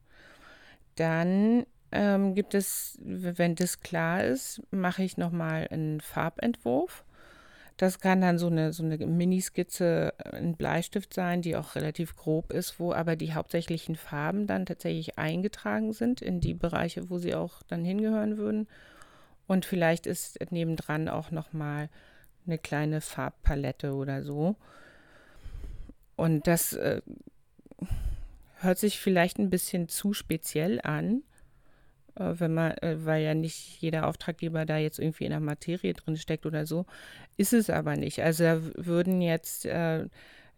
Dann 0.94 1.66
ähm, 1.92 2.34
gibt 2.34 2.54
es, 2.54 2.98
wenn 3.02 3.54
das 3.54 3.80
klar 3.80 4.24
ist, 4.24 4.62
mache 4.70 5.02
ich 5.02 5.16
nochmal 5.16 5.68
einen 5.70 6.00
Farbentwurf. 6.00 7.04
Das 7.76 8.00
kann 8.00 8.22
dann 8.22 8.38
so 8.38 8.46
eine, 8.46 8.72
so 8.72 8.82
eine 8.82 8.96
Miniskizze 8.98 10.14
in 10.32 10.56
Bleistift 10.56 11.12
sein, 11.12 11.42
die 11.42 11.56
auch 11.56 11.74
relativ 11.74 12.16
grob 12.16 12.52
ist, 12.52 12.80
wo 12.80 12.92
aber 12.92 13.16
die 13.16 13.34
hauptsächlichen 13.34 13.96
Farben 13.96 14.46
dann 14.46 14.64
tatsächlich 14.64 15.18
eingetragen 15.18 15.92
sind 15.92 16.22
in 16.22 16.40
die 16.40 16.54
Bereiche, 16.54 17.10
wo 17.10 17.18
sie 17.18 17.34
auch 17.34 17.62
dann 17.68 17.84
hingehören 17.84 18.38
würden. 18.38 18.66
Und 19.46 19.66
vielleicht 19.66 20.06
ist 20.06 20.38
nebendran 20.50 21.08
auch 21.08 21.30
nochmal 21.30 21.90
eine 22.46 22.58
kleine 22.58 23.00
Farbpalette 23.02 23.92
oder 23.94 24.22
so. 24.22 24.56
Und 26.16 26.46
das 26.46 26.72
äh, 26.72 27.02
hört 28.56 28.78
sich 28.78 28.98
vielleicht 28.98 29.38
ein 29.38 29.50
bisschen 29.50 29.88
zu 29.88 30.14
speziell 30.14 30.80
an, 30.80 31.18
äh, 31.18 31.35
wenn 32.16 32.54
man, 32.54 32.72
äh, 32.78 32.96
weil 33.04 33.22
ja 33.22 33.34
nicht 33.34 33.80
jeder 33.80 34.06
Auftraggeber 34.06 34.66
da 34.66 34.78
jetzt 34.78 34.98
irgendwie 34.98 35.24
in 35.24 35.30
der 35.30 35.40
Materie 35.40 35.94
drin 35.94 36.16
steckt 36.16 36.46
oder 36.46 36.66
so, 36.66 36.86
ist 37.36 37.52
es 37.52 37.70
aber 37.70 37.96
nicht. 37.96 38.22
Also 38.22 38.44
da 38.44 38.60
würden 38.76 39.20
jetzt, 39.20 39.66
äh, 39.66 40.06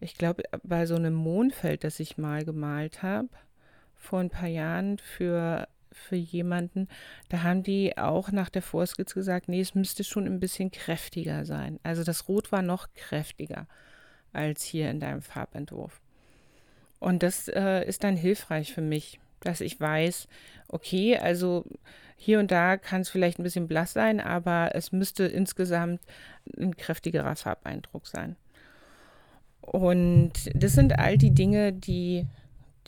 ich 0.01 0.15
glaube, 0.15 0.45
bei 0.63 0.87
so 0.87 0.95
einem 0.95 1.15
Mondfeld, 1.15 1.85
das 1.85 2.01
ich 2.01 2.19
mal 2.19 2.45
gemalt 2.45 3.03
habe, 3.03 3.29
vor 3.97 4.21
ein 4.21 4.31
paar 4.31 4.49
Jahren 4.49 4.99
für 4.99 5.69
für 5.91 6.17
jemanden, 6.17 6.87
da 7.29 7.43
haben 7.43 7.63
die 7.63 7.97
auch 7.99 8.31
nach 8.31 8.51
der 8.51 8.63
Vorskizze 8.63 9.15
gesagt, 9.15 9.49
nee, 9.49 9.61
es 9.61 9.75
müsste 9.75 10.05
schon 10.05 10.27
ein 10.27 10.39
bisschen 10.39 10.71
kräftiger 10.71 11.45
sein. 11.45 11.81
Also 11.83 12.05
das 12.05 12.29
Rot 12.29 12.53
war 12.53 12.63
noch 12.63 12.89
kräftiger 12.95 13.67
als 14.33 14.63
hier 14.63 14.91
in 14.91 15.01
deinem 15.01 15.23
Farbentwurf. 15.23 16.01
Und 17.01 17.23
das 17.23 17.49
äh, 17.49 17.85
ist 17.87 18.05
dann 18.05 18.17
hilfreich 18.17 18.73
für 18.73 18.81
mich, 18.81 19.21
dass 19.41 19.61
ich 19.61 19.81
weiß, 19.81 20.29
okay, 20.69 21.17
also 21.19 21.65
hier 22.17 22.41
und 22.41 22.51
da 22.51 22.77
kann 22.77 23.03
es 23.03 23.09
vielleicht 23.09 23.39
ein 23.39 23.45
bisschen 23.45 23.69
blass 23.69 23.93
sein, 23.93 24.21
aber 24.21 24.75
es 24.75 24.93
müsste 24.93 25.25
insgesamt 25.25 26.01
ein 26.59 26.77
kräftigerer 26.77 27.37
Farbeindruck 27.37 28.07
sein. 28.07 28.37
Und 29.61 30.33
das 30.55 30.73
sind 30.73 30.99
all 30.99 31.19
die 31.19 31.33
Dinge, 31.33 31.73
die, 31.73 32.27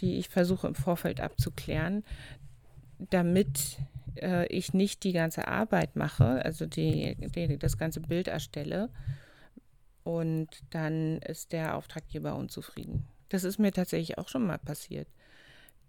die 0.01 0.19
ich 0.19 0.29
versuche 0.29 0.67
im 0.67 0.75
Vorfeld 0.75 1.21
abzuklären, 1.21 2.05
damit 2.99 3.79
äh, 4.17 4.47
ich 4.47 4.75
nicht 4.75 5.05
die 5.05 5.13
ganze 5.13 5.47
Arbeit 5.47 5.97
mache, 5.97 6.45
also 6.45 6.67
die, 6.67 7.17
die, 7.35 7.59
das 7.59 7.79
ganze 7.79 8.01
Bild 8.01 8.29
erstelle 8.29 8.91
und 10.03 10.49
dann 10.71 11.19
ist 11.19 11.53
der 11.53 11.77
Auftraggeber 11.77 12.35
unzufrieden. 12.35 13.07
Das 13.29 13.45
ist 13.45 13.59
mir 13.59 13.73
tatsächlich 13.73 14.19
auch 14.19 14.29
schon 14.29 14.47
mal 14.47 14.59
passiert, 14.59 15.09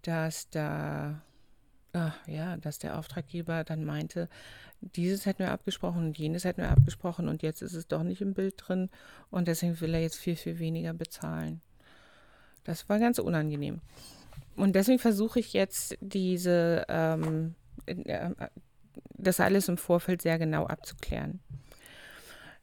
dass 0.02 0.50
da, 0.50 1.22
ach, 1.92 2.16
ja, 2.26 2.56
dass 2.56 2.78
der 2.78 2.98
Auftraggeber 2.98 3.64
dann 3.64 3.84
meinte, 3.84 4.28
dieses 4.80 5.26
hätten 5.26 5.40
wir 5.40 5.52
abgesprochen 5.52 6.06
und 6.06 6.18
jenes 6.18 6.44
hätten 6.44 6.62
wir 6.62 6.70
abgesprochen 6.70 7.28
und 7.28 7.42
jetzt 7.42 7.62
ist 7.62 7.74
es 7.74 7.86
doch 7.86 8.02
nicht 8.02 8.20
im 8.20 8.34
Bild 8.34 8.54
drin 8.56 8.90
und 9.30 9.48
deswegen 9.48 9.80
will 9.80 9.94
er 9.94 10.02
jetzt 10.02 10.16
viel, 10.16 10.36
viel 10.36 10.58
weniger 10.58 10.92
bezahlen. 10.92 11.60
Das 12.64 12.88
war 12.88 12.98
ganz 12.98 13.18
unangenehm. 13.18 13.80
Und 14.56 14.74
deswegen 14.74 14.98
versuche 14.98 15.40
ich 15.40 15.52
jetzt 15.52 15.96
diese, 16.00 16.84
ähm, 16.88 17.54
äh, 17.86 18.30
das 19.14 19.40
alles 19.40 19.68
im 19.68 19.78
Vorfeld 19.78 20.22
sehr 20.22 20.38
genau 20.38 20.66
abzuklären. 20.66 21.40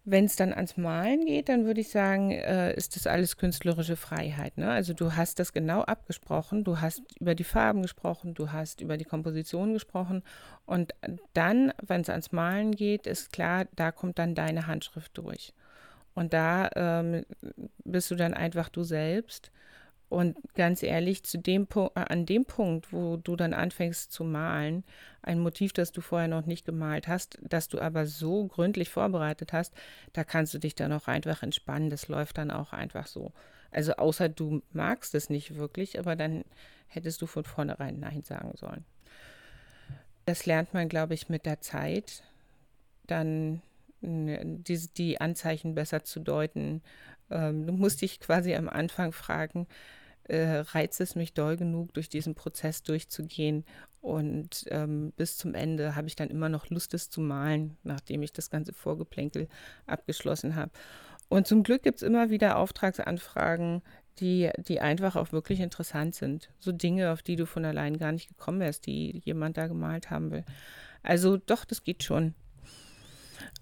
Wenn 0.10 0.26
es 0.26 0.36
dann 0.36 0.54
ans 0.54 0.76
Malen 0.76 1.26
geht, 1.26 1.50
dann 1.50 1.65
würde 1.65 1.82
ich 1.82 1.89
sagen, 1.89 2.32
äh, 2.32 2.74
ist 2.74 2.95
das 2.95 3.06
alles 3.06 3.38
künstlerische 3.38 3.95
Freiheit. 3.95 4.58
Ne? 4.58 4.69
Also 4.69 4.93
du 4.93 5.15
hast 5.15 5.39
das 5.39 5.54
genau 5.54 5.82
abgesprochen, 5.82 6.63
du 6.63 6.82
hast 6.82 7.04
über 7.19 7.36
die 7.36 7.43
Farben 7.43 7.82
gesprochen, 7.82 8.34
du 8.34 8.52
hast 8.52 8.82
über 8.82 8.98
die 8.98 9.06
Komposition 9.06 9.74
gesprochen 9.74 10.24
und 10.65 10.93
dann, 11.34 11.74
wenn 11.82 12.02
es 12.02 12.10
ans 12.10 12.32
Malen 12.32 12.72
geht, 12.76 13.06
ist 13.08 13.32
klar, 13.32 13.65
da 13.76 13.91
kommt 13.91 14.17
dann 14.17 14.36
deine 14.36 14.67
Handschrift 14.67 15.17
durch. 15.17 15.54
Und 16.15 16.34
da 16.34 16.69
ähm, 16.76 17.26
bist 17.84 18.10
du 18.12 18.15
dann 18.15 18.34
einfach 18.34 18.69
du 18.69 18.84
selbst 18.84 19.52
und 20.10 20.38
ganz 20.56 20.82
ehrlich, 20.82 21.24
zu 21.24 21.38
dem 21.38 21.67
Punkt, 21.67 21.95
äh, 21.95 22.02
an 22.02 22.26
dem 22.26 22.45
Punkt, 22.45 22.91
wo 22.91 23.17
du 23.17 23.36
dann 23.36 23.54
anfängst 23.54 24.12
zu 24.12 24.24
malen, 24.24 24.84
ein 25.22 25.39
Motiv, 25.39 25.72
das 25.72 25.91
du 25.91 26.02
vorher 26.02 26.28
noch 26.28 26.48
nicht 26.48 26.65
gemalt 26.65 27.08
hast, 27.08 27.38
das 27.41 27.67
du 27.67 27.80
aber 27.80 28.08
so 28.08 28.48
gründlich 28.48 28.89
vorbereitet 28.89 29.54
hast, 29.54 29.74
da 30.13 30.24
kannst 30.24 30.54
du 30.54 30.58
dich 30.58 30.74
dann 30.74 30.91
auch 30.93 31.08
einfach 31.08 31.43
entspannen. 31.43 31.91
Das 31.91 32.08
läuft 32.08 32.39
dann 32.39 32.50
auch 32.50 32.74
einfach 32.74 33.06
so. 33.06 33.32
Also 33.72 33.93
außer 33.93 34.30
du 34.30 34.63
magst 34.72 35.13
es 35.13 35.30
nicht 35.30 35.56
wirklich, 35.56 36.00
aber 36.00 36.15
dann 36.15 36.43
hättest 36.88 37.22
du 37.22 37.28
von 37.28 37.43
vornherein 37.43 38.00
Nein 38.00 38.24
sagen 38.24 38.54
sollen. 38.56 38.86
Das 40.26 40.48
lernt 40.48 40.74
man, 40.74 40.89
glaube 40.89 41.13
ich, 41.13 41.30
mit 41.30 41.45
der 41.45 41.62
Zeit, 41.62 42.24
dann 43.06 43.62
die, 44.02 44.88
die 44.98 45.22
Anzeichen 45.22 45.76
besser 45.76 46.04
zu 46.04 46.19
deuten. 46.19 46.82
Ähm, 47.30 47.67
du 47.67 47.74
musst 47.74 48.02
dich 48.02 48.19
quasi 48.19 48.56
am 48.56 48.69
Anfang 48.69 49.12
fragen, 49.12 49.67
äh, 50.29 50.59
reizt 50.59 51.01
es 51.01 51.15
mich 51.15 51.33
doll 51.33 51.57
genug, 51.57 51.93
durch 51.93 52.09
diesen 52.09 52.35
Prozess 52.35 52.83
durchzugehen. 52.83 53.65
Und 54.01 54.65
ähm, 54.69 55.11
bis 55.17 55.37
zum 55.37 55.53
Ende 55.53 55.95
habe 55.95 56.07
ich 56.07 56.15
dann 56.15 56.29
immer 56.29 56.49
noch 56.49 56.69
Lust, 56.69 56.93
es 56.93 57.09
zu 57.09 57.19
malen, 57.19 57.77
nachdem 57.83 58.23
ich 58.23 58.31
das 58.31 58.49
ganze 58.49 58.73
Vorgeplänkel 58.73 59.47
abgeschlossen 59.85 60.55
habe. 60.55 60.71
Und 61.27 61.47
zum 61.47 61.63
Glück 61.63 61.83
gibt 61.83 61.97
es 61.97 62.07
immer 62.07 62.29
wieder 62.29 62.57
Auftragsanfragen, 62.57 63.81
die, 64.19 64.49
die 64.57 64.79
einfach 64.79 65.15
auch 65.15 65.31
wirklich 65.31 65.59
interessant 65.59 66.15
sind. 66.15 66.49
So 66.59 66.71
Dinge, 66.71 67.11
auf 67.11 67.21
die 67.21 67.35
du 67.35 67.45
von 67.45 67.65
allein 67.65 67.97
gar 67.97 68.11
nicht 68.11 68.29
gekommen 68.29 68.59
wärst, 68.59 68.85
die 68.85 69.21
jemand 69.23 69.57
da 69.57 69.67
gemalt 69.67 70.09
haben 70.09 70.31
will. 70.31 70.43
Also 71.03 71.37
doch, 71.37 71.65
das 71.65 71.83
geht 71.83 72.03
schon. 72.03 72.33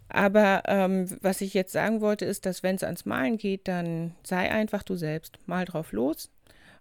Aber 0.09 0.63
ähm, 0.65 1.07
was 1.21 1.41
ich 1.41 1.53
jetzt 1.53 1.73
sagen 1.73 2.01
wollte, 2.01 2.25
ist, 2.25 2.45
dass 2.45 2.63
wenn 2.63 2.75
es 2.75 2.83
ans 2.83 3.05
Malen 3.05 3.37
geht, 3.37 3.67
dann 3.67 4.15
sei 4.23 4.49
einfach 4.51 4.83
du 4.83 4.95
selbst. 4.95 5.37
Mal 5.45 5.65
drauf 5.65 5.91
los, 5.91 6.31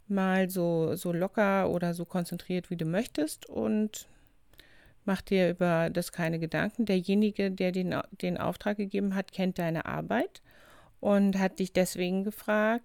mal 0.08 0.50
so, 0.50 0.94
so 0.96 1.12
locker 1.12 1.70
oder 1.70 1.94
so 1.94 2.04
konzentriert, 2.04 2.70
wie 2.70 2.76
du 2.76 2.84
möchtest 2.84 3.46
und 3.46 4.08
mach 5.04 5.22
dir 5.22 5.50
über 5.50 5.90
das 5.90 6.12
keine 6.12 6.38
Gedanken. 6.38 6.84
Derjenige, 6.84 7.50
der 7.50 7.72
den, 7.72 7.94
den 8.20 8.38
Auftrag 8.38 8.76
gegeben 8.76 9.14
hat, 9.14 9.32
kennt 9.32 9.58
deine 9.58 9.86
Arbeit 9.86 10.42
und 11.00 11.38
hat 11.38 11.58
dich 11.58 11.72
deswegen 11.72 12.24
gefragt, 12.24 12.84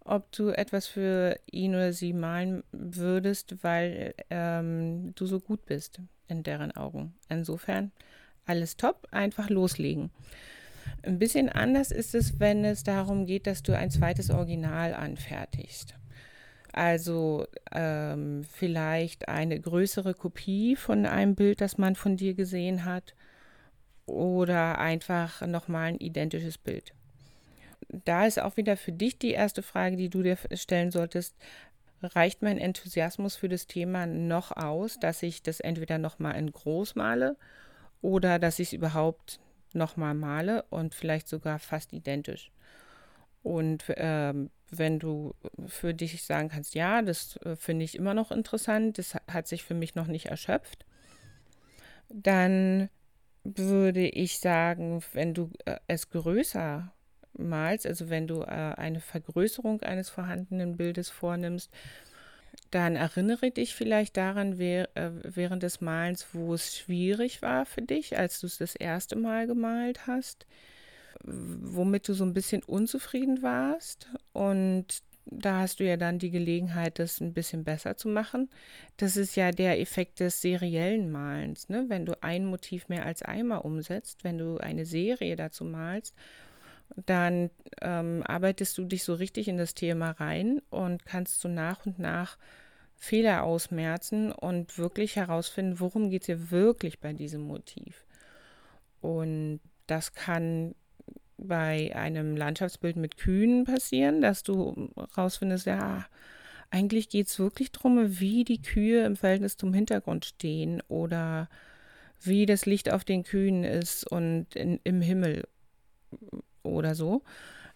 ob 0.00 0.30
du 0.32 0.50
etwas 0.50 0.86
für 0.86 1.38
ihn 1.50 1.74
oder 1.74 1.92
sie 1.92 2.12
malen 2.12 2.62
würdest, 2.72 3.62
weil 3.62 4.14
ähm, 4.30 5.12
du 5.16 5.26
so 5.26 5.40
gut 5.40 5.66
bist 5.66 6.00
in 6.28 6.42
deren 6.42 6.76
Augen. 6.76 7.14
Insofern 7.28 7.90
alles 8.46 8.76
top, 8.76 9.08
einfach 9.10 9.50
loslegen. 9.50 10.10
Ein 11.02 11.18
bisschen 11.18 11.48
anders 11.48 11.90
ist 11.90 12.14
es, 12.14 12.38
wenn 12.38 12.64
es 12.64 12.84
darum 12.84 13.26
geht, 13.26 13.46
dass 13.48 13.62
du 13.62 13.76
ein 13.76 13.90
zweites 13.90 14.30
Original 14.30 14.94
anfertigst. 14.94 15.94
Also 16.76 17.46
ähm, 17.72 18.44
vielleicht 18.44 19.28
eine 19.28 19.58
größere 19.60 20.14
Kopie 20.14 20.76
von 20.76 21.06
einem 21.06 21.34
Bild, 21.34 21.60
das 21.60 21.78
man 21.78 21.96
von 21.96 22.16
dir 22.16 22.34
gesehen 22.34 22.84
hat. 22.84 23.14
oder 24.06 24.78
einfach 24.78 25.42
nochmal 25.46 25.88
ein 25.90 25.98
identisches 25.98 26.58
Bild. 26.58 26.94
Da 28.04 28.26
ist 28.26 28.40
auch 28.40 28.56
wieder 28.56 28.76
für 28.76 28.92
dich 28.92 29.18
die 29.18 29.32
erste 29.32 29.62
Frage, 29.62 29.96
die 29.96 30.08
du 30.10 30.22
dir 30.22 30.38
stellen 30.54 30.90
solltest. 30.90 31.36
Reicht 32.02 32.42
mein 32.42 32.58
Enthusiasmus 32.58 33.36
für 33.36 33.48
das 33.48 33.66
Thema 33.66 34.06
noch 34.06 34.52
aus, 34.52 34.98
dass 35.00 35.22
ich 35.22 35.42
das 35.42 35.60
entweder 35.60 35.98
nochmal 35.98 36.36
in 36.36 36.52
groß 36.52 36.94
male 36.96 37.36
oder 38.02 38.38
dass 38.38 38.58
ich 38.60 38.68
es 38.68 38.72
überhaupt 38.74 39.40
nochmal 39.74 40.14
male 40.14 40.64
und 40.70 40.94
vielleicht 40.94 41.28
sogar 41.28 41.58
fast 41.60 41.92
identisch? 41.92 42.52
Und 43.42 43.84
ähm, 43.96 44.50
wenn 44.70 44.98
du 44.98 45.34
für 45.66 45.94
dich 45.94 46.24
sagen 46.24 46.48
kannst, 46.48 46.74
ja, 46.74 47.02
das 47.02 47.36
äh, 47.38 47.56
finde 47.56 47.84
ich 47.84 47.94
immer 47.94 48.14
noch 48.14 48.30
interessant, 48.30 48.98
das 48.98 49.14
hat 49.28 49.46
sich 49.46 49.62
für 49.62 49.74
mich 49.74 49.94
noch 49.94 50.06
nicht 50.06 50.26
erschöpft, 50.26 50.84
dann 52.08 52.88
würde 53.44 54.08
ich 54.08 54.40
sagen, 54.40 55.02
wenn 55.12 55.34
du 55.34 55.50
äh, 55.64 55.76
es 55.86 56.10
größer 56.10 56.92
malst, 57.34 57.86
also 57.86 58.08
wenn 58.10 58.26
du 58.26 58.42
äh, 58.42 58.46
eine 58.46 59.00
Vergrößerung 59.00 59.82
eines 59.82 60.08
vorhandenen 60.08 60.76
Bildes 60.76 61.10
vornimmst, 61.10 61.70
dann 62.70 62.96
erinnere 62.96 63.50
dich 63.50 63.74
vielleicht 63.74 64.16
daran 64.16 64.58
äh, 64.58 64.86
während 64.94 65.62
des 65.62 65.80
Malens, 65.80 66.26
wo 66.32 66.54
es 66.54 66.76
schwierig 66.76 67.42
war 67.42 67.66
für 67.66 67.82
dich, 67.82 68.18
als 68.18 68.40
du 68.40 68.46
es 68.46 68.58
das 68.58 68.74
erste 68.74 69.16
Mal 69.16 69.46
gemalt 69.46 70.06
hast, 70.06 70.46
womit 71.26 72.08
du 72.08 72.14
so 72.14 72.24
ein 72.24 72.34
bisschen 72.34 72.62
unzufrieden 72.62 73.42
warst 73.42 74.08
und 74.32 75.02
da 75.28 75.60
hast 75.60 75.80
du 75.80 75.84
ja 75.84 75.96
dann 75.96 76.20
die 76.20 76.30
Gelegenheit, 76.30 77.00
das 77.00 77.20
ein 77.20 77.32
bisschen 77.32 77.64
besser 77.64 77.96
zu 77.96 78.08
machen. 78.08 78.48
Das 78.96 79.16
ist 79.16 79.34
ja 79.34 79.50
der 79.50 79.80
Effekt 79.80 80.20
des 80.20 80.40
seriellen 80.40 81.10
Malens. 81.10 81.68
Ne? 81.68 81.86
Wenn 81.88 82.06
du 82.06 82.22
ein 82.22 82.46
Motiv 82.46 82.88
mehr 82.88 83.04
als 83.04 83.22
einmal 83.22 83.58
umsetzt, 83.58 84.22
wenn 84.22 84.38
du 84.38 84.58
eine 84.58 84.86
Serie 84.86 85.34
dazu 85.34 85.64
malst, 85.64 86.14
dann 86.94 87.50
ähm, 87.82 88.22
arbeitest 88.24 88.78
du 88.78 88.84
dich 88.84 89.02
so 89.02 89.14
richtig 89.14 89.48
in 89.48 89.56
das 89.56 89.74
Thema 89.74 90.12
rein 90.12 90.62
und 90.70 91.04
kannst 91.04 91.40
so 91.40 91.48
nach 91.48 91.84
und 91.84 91.98
nach 91.98 92.38
Fehler 92.94 93.42
ausmerzen 93.42 94.30
und 94.30 94.78
wirklich 94.78 95.16
herausfinden, 95.16 95.80
worum 95.80 96.08
geht 96.08 96.22
es 96.22 96.26
hier 96.26 96.50
wirklich 96.52 97.00
bei 97.00 97.12
diesem 97.12 97.42
Motiv. 97.42 98.06
Und 99.00 99.60
das 99.88 100.14
kann 100.14 100.74
bei 101.38 101.94
einem 101.94 102.36
Landschaftsbild 102.36 102.96
mit 102.96 103.16
Kühen 103.16 103.64
passieren, 103.64 104.20
dass 104.20 104.42
du 104.42 104.90
rausfindest, 105.16 105.66
ja, 105.66 106.06
eigentlich 106.70 107.08
geht 107.08 107.28
es 107.28 107.38
wirklich 107.38 107.72
darum, 107.72 108.18
wie 108.20 108.44
die 108.44 108.62
Kühe 108.62 109.04
im 109.04 109.16
Verhältnis 109.16 109.56
zum 109.56 109.72
Hintergrund 109.72 110.24
stehen 110.24 110.82
oder 110.88 111.48
wie 112.22 112.46
das 112.46 112.66
Licht 112.66 112.92
auf 112.92 113.04
den 113.04 113.22
Kühen 113.22 113.64
ist 113.64 114.06
und 114.06 114.56
in, 114.56 114.80
im 114.84 115.00
Himmel 115.00 115.46
oder 116.62 116.94
so. 116.94 117.22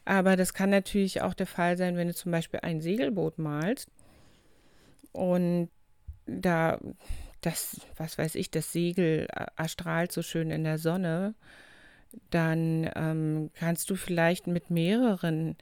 Aber 0.05 0.37
das 0.37 0.55
kann 0.55 0.71
natürlich 0.71 1.23
auch 1.23 1.35
der 1.35 1.47
Fall 1.47 1.77
sein, 1.77 1.97
wenn 1.97 2.09
du 2.09 2.15
zum 2.15 2.33
Beispiel 2.33 2.61
ein 2.63 2.81
Segelboot 2.81 3.39
malst 3.39 3.91
und 5.13 5.69
da 6.27 6.81
das, 7.43 7.81
was 7.97 8.19
weiß 8.19 8.35
ich, 8.35 8.51
das 8.51 8.73
Segel 8.73 9.27
erstrahlt 9.57 10.13
so 10.13 10.23
schön 10.23 10.51
in 10.51 10.65
der 10.65 10.79
Sonne 10.79 11.35
dann 12.31 12.91
ähm, 12.97 13.51
kannst 13.55 13.91
du 13.91 13.97
vielleicht 13.97 14.47
mit 14.47 14.71
mehreren 14.71 15.57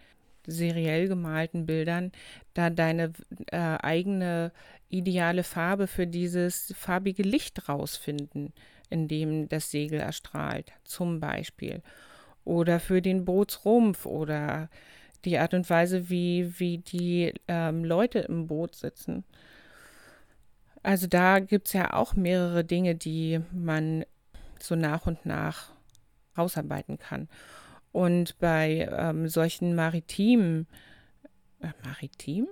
seriell 0.47 1.09
gemalten 1.09 1.67
Bildern 1.67 2.11
da 2.55 2.71
deine 2.71 3.13
äh, 3.47 3.57
eigene 3.57 4.53
ideale 4.89 5.45
Farbe 5.45 5.87
für 5.87 6.07
dieses 6.07 6.73
farbige 6.77 7.23
Licht 7.23 7.69
rausfinden, 7.69 8.53
in 8.89 9.09
dem 9.09 9.49
das 9.49 9.71
Segel 9.71 10.01
erstrahlt, 10.01 10.73
zum 10.85 11.21
Beispiel. 11.21 11.83
Oder 12.45 12.81
für 12.81 13.03
den 13.03 13.27
Bootsrumpf 13.27 14.07
oder 14.07 14.71
die 15.25 15.39
Art 15.39 15.53
und 15.53 15.69
Weise, 15.69 16.09
wie, 16.09 16.59
wie 16.59 16.79
die 16.79 17.35
ähm, 17.49 17.85
Leute 17.85 18.21
im 18.21 18.47
Boot 18.47 18.75
sitzen. 18.75 19.25
Also 20.83 21.07
da 21.07 21.41
gibt 21.41 21.67
es 21.67 21.75
ja 21.75 21.93
auch 21.93 22.15
mehrere 22.15 22.65
Dinge, 22.65 22.95
die 22.95 23.41
man 23.53 24.05
so 24.59 24.75
nach 24.75 25.07
und 25.07 25.27
nach 25.27 25.73
rausarbeiten 26.39 26.99
kann. 26.99 27.29
Und 27.93 28.39
bei 28.39 28.89
ähm, 28.93 29.29
solchen 29.29 29.75
maritimen, 29.75 30.67
äh, 31.61 31.69
maritim? 31.85 32.47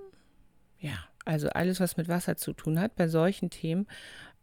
Ja, 0.79 0.99
also 1.25 1.49
alles, 1.51 1.81
was 1.81 1.97
mit 1.97 2.09
Wasser 2.09 2.37
zu 2.37 2.53
tun 2.53 2.81
hat, 2.81 2.97
bei 2.97 3.09
solchen 3.09 3.51
Themen, 3.51 3.87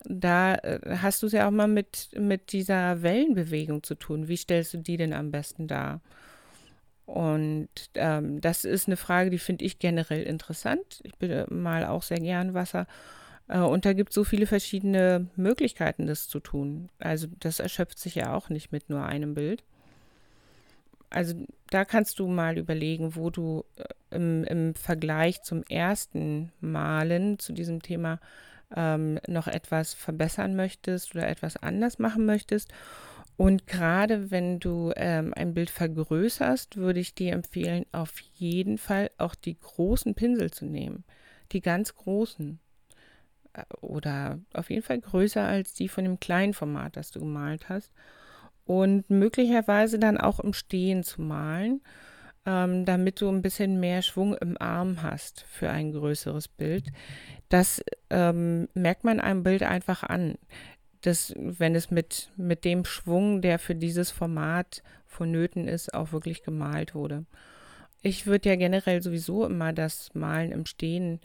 da 0.05 0.55
äh, 0.55 0.97
hast 0.97 1.23
du 1.23 1.27
es 1.27 1.33
ja 1.33 1.47
auch 1.47 1.51
mal 1.51 1.67
mit, 1.67 2.09
mit 2.17 2.51
dieser 2.51 3.01
Wellenbewegung 3.01 3.83
zu 3.83 3.95
tun. 3.95 4.27
Wie 4.27 4.37
stellst 4.37 4.73
du 4.73 4.77
die 4.77 4.97
denn 4.97 5.13
am 5.13 5.31
besten 5.31 5.67
dar? 5.67 6.01
Und 7.05 7.69
ähm, 7.95 8.39
das 8.39 8.63
ist 8.65 8.87
eine 8.87 8.97
Frage, 8.97 9.29
die 9.29 9.39
finde 9.39 9.65
ich 9.65 9.79
generell 9.79 10.23
interessant. 10.23 11.01
Ich 11.03 11.15
bin 11.17 11.45
mal 11.49 11.85
auch 11.85 12.03
sehr 12.03 12.19
gern 12.19 12.53
Wasser. 12.53 12.87
Äh, 13.47 13.59
und 13.59 13.85
da 13.85 13.93
gibt 13.93 14.09
es 14.09 14.15
so 14.15 14.23
viele 14.23 14.45
verschiedene 14.45 15.27
Möglichkeiten, 15.35 16.07
das 16.07 16.27
zu 16.27 16.39
tun. 16.39 16.89
Also 16.99 17.27
das 17.39 17.59
erschöpft 17.59 17.99
sich 17.99 18.15
ja 18.15 18.33
auch 18.33 18.49
nicht 18.49 18.71
mit 18.71 18.89
nur 18.89 19.05
einem 19.05 19.33
Bild. 19.33 19.63
Also 21.09 21.35
da 21.69 21.85
kannst 21.85 22.17
du 22.19 22.27
mal 22.27 22.57
überlegen, 22.57 23.15
wo 23.15 23.29
du 23.29 23.65
äh, 23.75 24.15
im, 24.15 24.43
im 24.45 24.75
Vergleich 24.75 25.43
zum 25.43 25.63
ersten 25.63 26.51
Malen 26.59 27.39
zu 27.39 27.53
diesem 27.53 27.81
Thema 27.81 28.19
ähm, 28.75 29.19
noch 29.27 29.47
etwas 29.47 29.93
verbessern 29.93 30.55
möchtest 30.55 31.15
oder 31.15 31.27
etwas 31.27 31.57
anders 31.57 31.99
machen 31.99 32.25
möchtest. 32.25 32.73
Und 33.35 33.65
gerade 33.67 34.31
wenn 34.31 34.59
du 34.59 34.91
ähm, 34.95 35.33
ein 35.35 35.53
Bild 35.53 35.69
vergrößerst, 35.69 36.77
würde 36.77 36.99
ich 36.99 37.15
dir 37.15 37.33
empfehlen, 37.33 37.85
auf 37.91 38.19
jeden 38.35 38.77
Fall 38.77 39.09
auch 39.17 39.35
die 39.35 39.57
großen 39.59 40.13
Pinsel 40.13 40.51
zu 40.51 40.65
nehmen. 40.65 41.03
Die 41.51 41.61
ganz 41.61 41.95
großen 41.95 42.59
oder 43.81 44.39
auf 44.53 44.69
jeden 44.69 44.83
Fall 44.83 44.99
größer 44.99 45.43
als 45.43 45.73
die 45.73 45.87
von 45.87 46.03
dem 46.03 46.19
kleinen 46.19 46.53
Format, 46.53 46.97
das 46.97 47.11
du 47.11 47.19
gemalt 47.19 47.69
hast. 47.69 47.91
Und 48.65 49.09
möglicherweise 49.09 49.99
dann 49.99 50.17
auch 50.17 50.39
im 50.39 50.53
Stehen 50.53 51.03
zu 51.03 51.21
malen, 51.21 51.81
ähm, 52.45 52.85
damit 52.85 53.21
du 53.21 53.29
ein 53.29 53.41
bisschen 53.41 53.79
mehr 53.79 54.01
Schwung 54.01 54.35
im 54.35 54.59
Arm 54.59 55.01
hast 55.01 55.41
für 55.49 55.69
ein 55.69 55.91
größeres 55.91 56.47
Bild. 56.47 56.85
Das 57.49 57.83
ähm, 58.09 58.67
merkt 58.73 59.03
man 59.03 59.19
einem 59.19 59.43
Bild 59.43 59.63
einfach 59.63 60.03
an, 60.03 60.35
dass, 61.01 61.33
wenn 61.37 61.75
es 61.75 61.91
mit, 61.91 62.31
mit 62.37 62.63
dem 62.63 62.85
Schwung, 62.85 63.41
der 63.41 63.59
für 63.59 63.75
dieses 63.75 64.11
Format 64.11 64.83
vonnöten 65.05 65.67
ist, 65.67 65.93
auch 65.93 66.11
wirklich 66.11 66.43
gemalt 66.43 66.95
wurde. 66.95 67.25
Ich 68.01 68.25
würde 68.25 68.49
ja 68.49 68.55
generell 68.55 69.01
sowieso 69.01 69.45
immer 69.45 69.73
das 69.73 70.13
Malen 70.13 70.51
im 70.51 70.65
Stehen 70.65 71.19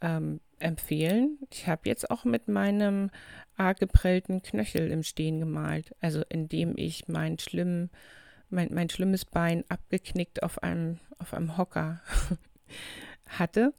ähm, 0.00 0.40
empfehlen. 0.58 1.38
Ich 1.50 1.66
habe 1.66 1.82
jetzt 1.88 2.10
auch 2.10 2.24
mit 2.24 2.48
meinem 2.48 3.10
arg 3.56 3.78
geprellten 3.78 4.42
Knöchel 4.42 4.90
im 4.90 5.02
Stehen 5.02 5.40
gemalt, 5.40 5.94
also 6.00 6.22
indem 6.28 6.76
ich 6.76 7.08
mein, 7.08 7.38
schlimm, 7.38 7.90
mein, 8.50 8.68
mein 8.72 8.90
schlimmes 8.90 9.24
Bein 9.24 9.64
abgeknickt 9.68 10.42
auf 10.42 10.62
einem, 10.62 10.98
auf 11.18 11.34
einem 11.34 11.56
Hocker 11.56 12.00
hatte. 13.26 13.74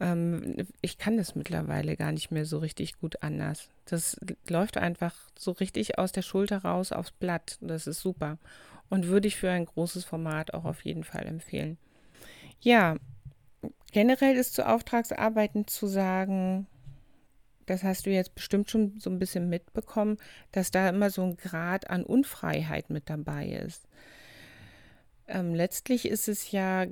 Ähm, 0.00 0.66
ich 0.80 0.98
kann 0.98 1.16
das 1.16 1.34
mittlerweile 1.34 1.96
gar 1.96 2.12
nicht 2.12 2.30
mehr 2.30 2.44
so 2.44 2.58
richtig 2.58 2.98
gut 2.98 3.22
anders. 3.22 3.70
Das 3.84 4.18
läuft 4.48 4.76
einfach 4.76 5.14
so 5.38 5.52
richtig 5.52 5.98
aus 5.98 6.12
der 6.12 6.22
Schulter 6.22 6.58
raus 6.58 6.92
aufs 6.92 7.12
Blatt. 7.12 7.58
Das 7.60 7.86
ist 7.86 8.00
super. 8.00 8.38
Und 8.90 9.06
würde 9.06 9.28
ich 9.28 9.36
für 9.36 9.50
ein 9.50 9.64
großes 9.64 10.04
Format 10.04 10.54
auch 10.54 10.64
auf 10.64 10.84
jeden 10.84 11.04
Fall 11.04 11.26
empfehlen. 11.26 11.78
Ja, 12.60 12.96
generell 13.92 14.36
ist 14.36 14.54
zu 14.54 14.66
Auftragsarbeiten 14.66 15.68
zu 15.68 15.86
sagen, 15.86 16.66
das 17.66 17.84
hast 17.84 18.06
du 18.06 18.10
jetzt 18.10 18.34
bestimmt 18.34 18.70
schon 18.70 18.98
so 18.98 19.08
ein 19.10 19.18
bisschen 19.18 19.48
mitbekommen, 19.48 20.18
dass 20.50 20.70
da 20.70 20.88
immer 20.88 21.10
so 21.10 21.22
ein 21.22 21.36
Grad 21.36 21.90
an 21.90 22.04
Unfreiheit 22.04 22.90
mit 22.90 23.08
dabei 23.08 23.46
ist. 23.46 23.86
Ähm, 25.28 25.54
letztlich 25.54 26.06
ist 26.06 26.28
es 26.28 26.50
ja 26.50 26.86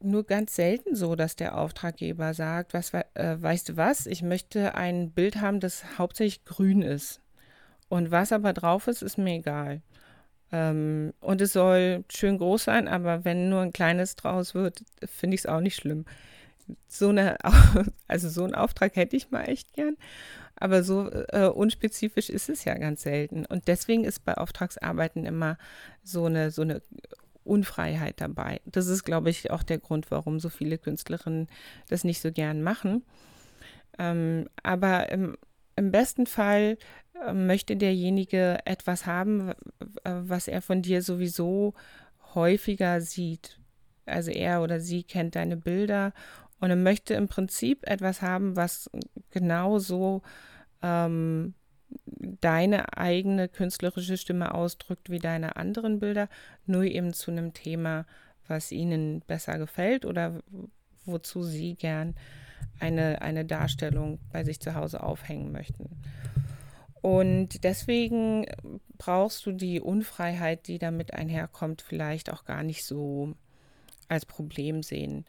nur 0.00 0.24
ganz 0.24 0.56
selten 0.56 0.94
so, 0.96 1.14
dass 1.14 1.36
der 1.36 1.56
Auftraggeber 1.56 2.34
sagt, 2.34 2.74
was, 2.74 2.92
äh, 2.92 3.36
weißt 3.38 3.70
du 3.70 3.76
was, 3.76 4.06
ich 4.06 4.22
möchte 4.22 4.74
ein 4.74 5.10
Bild 5.12 5.40
haben, 5.40 5.60
das 5.60 5.98
hauptsächlich 5.98 6.44
grün 6.44 6.82
ist. 6.82 7.20
Und 7.88 8.10
was 8.10 8.32
aber 8.32 8.52
drauf 8.52 8.88
ist, 8.88 9.02
ist 9.02 9.16
mir 9.16 9.36
egal. 9.36 9.82
Ähm, 10.52 11.12
und 11.20 11.40
es 11.40 11.52
soll 11.52 12.04
schön 12.12 12.38
groß 12.38 12.64
sein, 12.64 12.88
aber 12.88 13.24
wenn 13.24 13.48
nur 13.48 13.62
ein 13.62 13.72
kleines 13.72 14.16
draus 14.16 14.54
wird, 14.54 14.80
finde 15.04 15.34
ich 15.34 15.42
es 15.42 15.46
auch 15.46 15.60
nicht 15.60 15.76
schlimm. 15.76 16.04
So 16.88 17.08
eine, 17.10 17.36
also 18.08 18.28
so 18.28 18.44
einen 18.44 18.54
Auftrag 18.54 18.96
hätte 18.96 19.16
ich 19.16 19.30
mal 19.30 19.44
echt 19.44 19.72
gern. 19.74 19.96
Aber 20.56 20.82
so 20.82 21.10
äh, 21.10 21.48
unspezifisch 21.48 22.30
ist 22.30 22.48
es 22.48 22.64
ja 22.64 22.74
ganz 22.78 23.02
selten. 23.02 23.44
Und 23.44 23.68
deswegen 23.68 24.04
ist 24.04 24.24
bei 24.24 24.34
Auftragsarbeiten 24.34 25.26
immer 25.26 25.58
so 26.02 26.24
eine, 26.24 26.50
so 26.50 26.62
eine 26.62 26.82
Unfreiheit 27.44 28.20
dabei. 28.20 28.60
Das 28.64 28.86
ist, 28.86 29.04
glaube 29.04 29.30
ich, 29.30 29.50
auch 29.50 29.62
der 29.62 29.78
Grund, 29.78 30.10
warum 30.10 30.40
so 30.40 30.48
viele 30.48 30.78
Künstlerinnen 30.78 31.48
das 31.88 32.04
nicht 32.04 32.20
so 32.20 32.32
gern 32.32 32.62
machen. 32.62 33.04
Ähm, 33.98 34.48
aber 34.62 35.10
im 35.10 35.36
im 35.76 35.92
besten 35.92 36.26
Fall 36.26 36.78
äh, 37.26 37.32
möchte 37.32 37.76
derjenige 37.76 38.58
etwas 38.64 39.06
haben, 39.06 39.52
was 40.04 40.48
er 40.48 40.62
von 40.62 40.82
dir 40.82 41.02
sowieso 41.02 41.74
häufiger 42.34 43.00
sieht. 43.00 43.60
Also 44.06 44.30
er 44.30 44.62
oder 44.62 44.80
sie 44.80 45.02
kennt 45.02 45.36
deine 45.36 45.56
Bilder 45.56 46.12
und 46.60 46.70
er 46.70 46.76
möchte 46.76 47.14
im 47.14 47.28
Prinzip 47.28 47.86
etwas 47.86 48.22
haben, 48.22 48.56
was 48.56 48.90
genauso 49.30 50.22
ähm, 50.82 51.54
deine 52.40 52.96
eigene 52.96 53.48
künstlerische 53.48 54.16
Stimme 54.16 54.54
ausdrückt 54.54 55.10
wie 55.10 55.18
deine 55.18 55.56
anderen 55.56 55.98
Bilder, 55.98 56.28
nur 56.66 56.84
eben 56.84 57.12
zu 57.12 57.30
einem 57.30 57.52
Thema, 57.52 58.06
was 58.48 58.72
ihnen 58.72 59.20
besser 59.26 59.58
gefällt 59.58 60.04
oder 60.04 60.42
wozu 61.04 61.42
sie 61.42 61.74
gern 61.74 62.14
eine, 62.80 63.22
eine 63.22 63.44
Darstellung 63.44 64.18
bei 64.32 64.44
sich 64.44 64.60
zu 64.60 64.74
Hause 64.74 65.02
aufhängen 65.02 65.52
möchten. 65.52 65.90
Und 67.02 67.62
deswegen 67.62 68.46
brauchst 68.98 69.46
du 69.46 69.52
die 69.52 69.80
Unfreiheit, 69.80 70.66
die 70.66 70.78
damit 70.78 71.14
einherkommt, 71.14 71.82
vielleicht 71.82 72.32
auch 72.32 72.44
gar 72.44 72.62
nicht 72.62 72.84
so 72.84 73.34
als 74.08 74.26
Problem 74.26 74.82
sehen. 74.82 75.24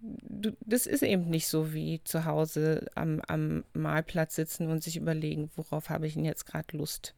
Du, 0.00 0.52
das 0.60 0.86
ist 0.86 1.02
eben 1.02 1.28
nicht 1.28 1.48
so 1.48 1.72
wie 1.72 2.00
zu 2.04 2.24
Hause 2.24 2.86
am, 2.94 3.20
am 3.26 3.64
Malplatz 3.72 4.36
sitzen 4.36 4.68
und 4.68 4.82
sich 4.82 4.96
überlegen, 4.96 5.50
worauf 5.56 5.90
habe 5.90 6.06
ich 6.06 6.14
denn 6.14 6.24
jetzt 6.24 6.46
gerade 6.46 6.76
Lust. 6.76 7.14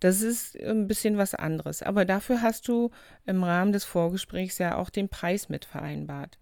Das 0.00 0.20
ist 0.20 0.60
ein 0.60 0.86
bisschen 0.86 1.16
was 1.16 1.34
anderes. 1.34 1.82
Aber 1.82 2.04
dafür 2.04 2.42
hast 2.42 2.68
du 2.68 2.90
im 3.24 3.42
Rahmen 3.42 3.72
des 3.72 3.84
Vorgesprächs 3.84 4.58
ja 4.58 4.76
auch 4.76 4.90
den 4.90 5.08
Preis 5.08 5.48
mit 5.48 5.64
vereinbart. 5.64 6.38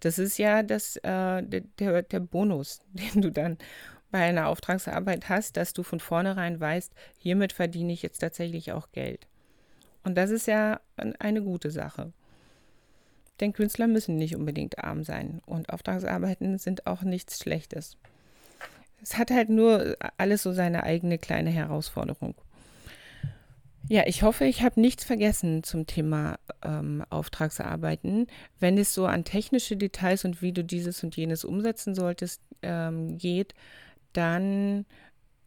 Das 0.00 0.18
ist 0.18 0.38
ja 0.38 0.62
das, 0.62 0.96
äh, 0.96 1.42
der, 1.42 2.02
der 2.02 2.20
Bonus, 2.20 2.82
den 2.92 3.22
du 3.22 3.30
dann 3.30 3.58
bei 4.10 4.20
einer 4.20 4.48
Auftragsarbeit 4.48 5.28
hast, 5.28 5.56
dass 5.56 5.72
du 5.72 5.82
von 5.82 6.00
vornherein 6.00 6.60
weißt, 6.60 6.92
hiermit 7.18 7.52
verdiene 7.52 7.92
ich 7.92 8.02
jetzt 8.02 8.18
tatsächlich 8.18 8.72
auch 8.72 8.92
Geld. 8.92 9.26
Und 10.04 10.16
das 10.16 10.30
ist 10.30 10.46
ja 10.46 10.80
eine 11.18 11.42
gute 11.42 11.70
Sache. 11.70 12.12
Denn 13.40 13.52
Künstler 13.52 13.86
müssen 13.86 14.16
nicht 14.16 14.34
unbedingt 14.34 14.78
arm 14.78 15.04
sein 15.04 15.40
und 15.46 15.70
Auftragsarbeiten 15.70 16.58
sind 16.58 16.86
auch 16.86 17.02
nichts 17.02 17.38
Schlechtes. 17.38 17.96
Es 19.02 19.18
hat 19.18 19.30
halt 19.30 19.50
nur 19.50 19.96
alles 20.16 20.42
so 20.42 20.52
seine 20.52 20.84
eigene 20.84 21.18
kleine 21.18 21.50
Herausforderung. 21.50 22.34
Ja, 23.88 24.02
ich 24.06 24.22
hoffe, 24.22 24.46
ich 24.46 24.62
habe 24.62 24.80
nichts 24.80 25.04
vergessen 25.04 25.62
zum 25.62 25.86
Thema 25.86 26.40
ähm, 26.64 27.04
Auftragsarbeiten. 27.08 28.26
Wenn 28.58 28.78
es 28.78 28.92
so 28.92 29.06
an 29.06 29.22
technische 29.22 29.76
Details 29.76 30.24
und 30.24 30.42
wie 30.42 30.52
du 30.52 30.64
dieses 30.64 31.04
und 31.04 31.16
jenes 31.16 31.44
umsetzen 31.44 31.94
solltest 31.94 32.40
ähm, 32.62 33.16
geht, 33.16 33.54
dann 34.12 34.86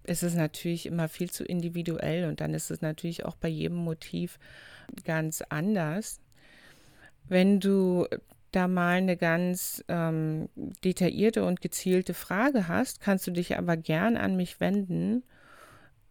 ist 0.04 0.23
es 0.23 0.36
natürlich 0.36 0.86
immer 0.86 1.10
viel 1.10 1.30
zu 1.30 1.43
individuell 1.43 2.30
und 2.30 2.39
dann 2.39 2.54
ist 2.54 2.71
es 2.71 2.82
natürlich 2.82 3.25
auch 3.25 3.36
bei 3.36 3.49
jedem 3.49 3.78
Motiv 3.78 4.39
ganz 5.04 5.41
anders. 5.49 6.21
Wenn 7.29 7.59
du 7.59 8.07
da 8.51 8.67
mal 8.67 8.97
eine 8.97 9.15
ganz 9.15 9.83
ähm, 9.87 10.49
detaillierte 10.83 11.45
und 11.45 11.61
gezielte 11.61 12.13
Frage 12.13 12.67
hast, 12.67 12.99
kannst 12.99 13.27
du 13.27 13.31
dich 13.31 13.57
aber 13.57 13.77
gern 13.77 14.17
an 14.17 14.35
mich 14.35 14.59
wenden 14.59 15.23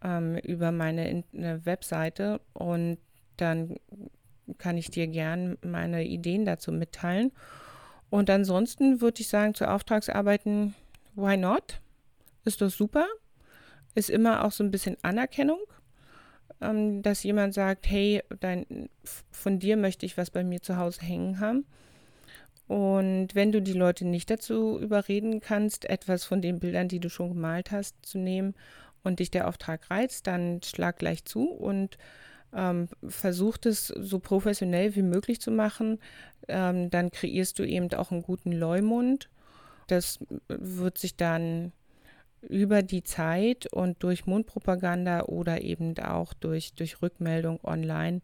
ähm, 0.01 0.37
über 0.37 0.71
meine 0.71 1.23
eine 1.33 1.65
Webseite 1.65 2.39
und 2.53 2.97
dann 3.35 3.75
kann 4.57 4.77
ich 4.77 4.89
dir 4.89 5.07
gern 5.07 5.57
meine 5.61 6.05
Ideen 6.05 6.45
dazu 6.45 6.71
mitteilen. 6.71 7.31
Und 8.09 8.29
ansonsten 8.29 9.01
würde 9.01 9.21
ich 9.21 9.27
sagen, 9.27 9.53
zu 9.53 9.69
Auftragsarbeiten, 9.69 10.73
why 11.15 11.37
not? 11.37 11.81
Ist 12.45 12.61
das 12.61 12.75
super? 12.75 13.05
Ist 13.93 14.09
immer 14.09 14.45
auch 14.45 14.51
so 14.51 14.63
ein 14.63 14.71
bisschen 14.71 14.97
Anerkennung, 15.03 15.59
ähm, 16.61 17.01
dass 17.01 17.23
jemand 17.23 17.53
sagt, 17.53 17.89
hey, 17.89 18.23
dein, 18.39 18.89
von 19.31 19.59
dir 19.59 19.77
möchte 19.77 20.05
ich 20.05 20.17
was 20.17 20.29
bei 20.29 20.43
mir 20.43 20.61
zu 20.61 20.77
Hause 20.77 21.01
hängen 21.01 21.39
haben. 21.39 21.65
Und 22.67 23.33
wenn 23.33 23.51
du 23.51 23.61
die 23.61 23.73
Leute 23.73 24.05
nicht 24.05 24.29
dazu 24.29 24.79
überreden 24.79 25.39
kannst, 25.39 25.85
etwas 25.85 26.23
von 26.23 26.41
den 26.41 26.59
Bildern, 26.59 26.87
die 26.87 26.99
du 26.99 27.09
schon 27.09 27.29
gemalt 27.29 27.71
hast, 27.71 27.95
zu 28.03 28.19
nehmen 28.19 28.53
und 29.03 29.19
dich 29.19 29.31
der 29.31 29.47
Auftrag 29.47 29.89
reizt, 29.89 30.27
dann 30.27 30.61
schlag 30.63 30.99
gleich 30.99 31.25
zu 31.25 31.49
und 31.49 31.97
ähm, 32.53 32.87
versucht 33.07 33.65
es 33.65 33.87
so 33.87 34.19
professionell 34.19 34.95
wie 34.95 35.01
möglich 35.01 35.41
zu 35.41 35.49
machen. 35.49 35.99
Ähm, 36.47 36.89
dann 36.91 37.09
kreierst 37.09 37.57
du 37.57 37.63
eben 37.63 37.91
auch 37.93 38.11
einen 38.11 38.21
guten 38.21 38.51
Leumund. 38.51 39.29
Das 39.87 40.19
wird 40.47 40.99
sich 40.99 41.15
dann 41.15 41.71
über 42.41 42.81
die 42.81 43.03
Zeit 43.03 43.71
und 43.71 44.03
durch 44.03 44.25
Mundpropaganda 44.25 45.23
oder 45.23 45.61
eben 45.61 45.97
auch 45.99 46.33
durch, 46.33 46.73
durch 46.73 47.01
Rückmeldung 47.01 47.59
online 47.63 48.21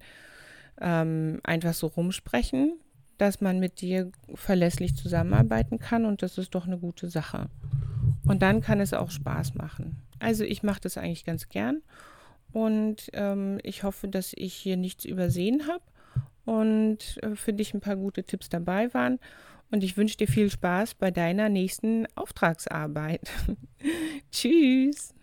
ähm, 0.79 1.39
einfach 1.43 1.73
so 1.73 1.87
rumsprechen, 1.87 2.79
dass 3.17 3.41
man 3.41 3.59
mit 3.59 3.81
dir 3.81 4.11
verlässlich 4.33 4.95
zusammenarbeiten 4.95 5.79
kann 5.79 6.05
und 6.05 6.21
das 6.21 6.37
ist 6.37 6.55
doch 6.55 6.65
eine 6.65 6.77
gute 6.77 7.09
Sache. 7.09 7.49
Und 8.27 8.41
dann 8.41 8.61
kann 8.61 8.79
es 8.79 8.93
auch 8.93 9.11
Spaß 9.11 9.55
machen. 9.55 10.01
Also 10.19 10.43
ich 10.43 10.63
mache 10.63 10.81
das 10.81 10.97
eigentlich 10.97 11.25
ganz 11.25 11.49
gern 11.49 11.81
und 12.51 13.09
ähm, 13.13 13.59
ich 13.63 13.83
hoffe, 13.83 14.07
dass 14.07 14.33
ich 14.35 14.53
hier 14.53 14.77
nichts 14.77 15.05
übersehen 15.05 15.67
habe 15.67 15.83
und 16.45 17.21
äh, 17.21 17.35
für 17.35 17.53
dich 17.53 17.73
ein 17.73 17.81
paar 17.81 17.95
gute 17.95 18.23
Tipps 18.23 18.49
dabei 18.49 18.93
waren. 18.93 19.19
Und 19.71 19.83
ich 19.83 19.97
wünsche 19.97 20.17
dir 20.17 20.27
viel 20.27 20.49
Spaß 20.49 20.95
bei 20.95 21.11
deiner 21.11 21.49
nächsten 21.49 22.07
Auftragsarbeit. 22.15 23.29
Tschüss. 24.31 25.13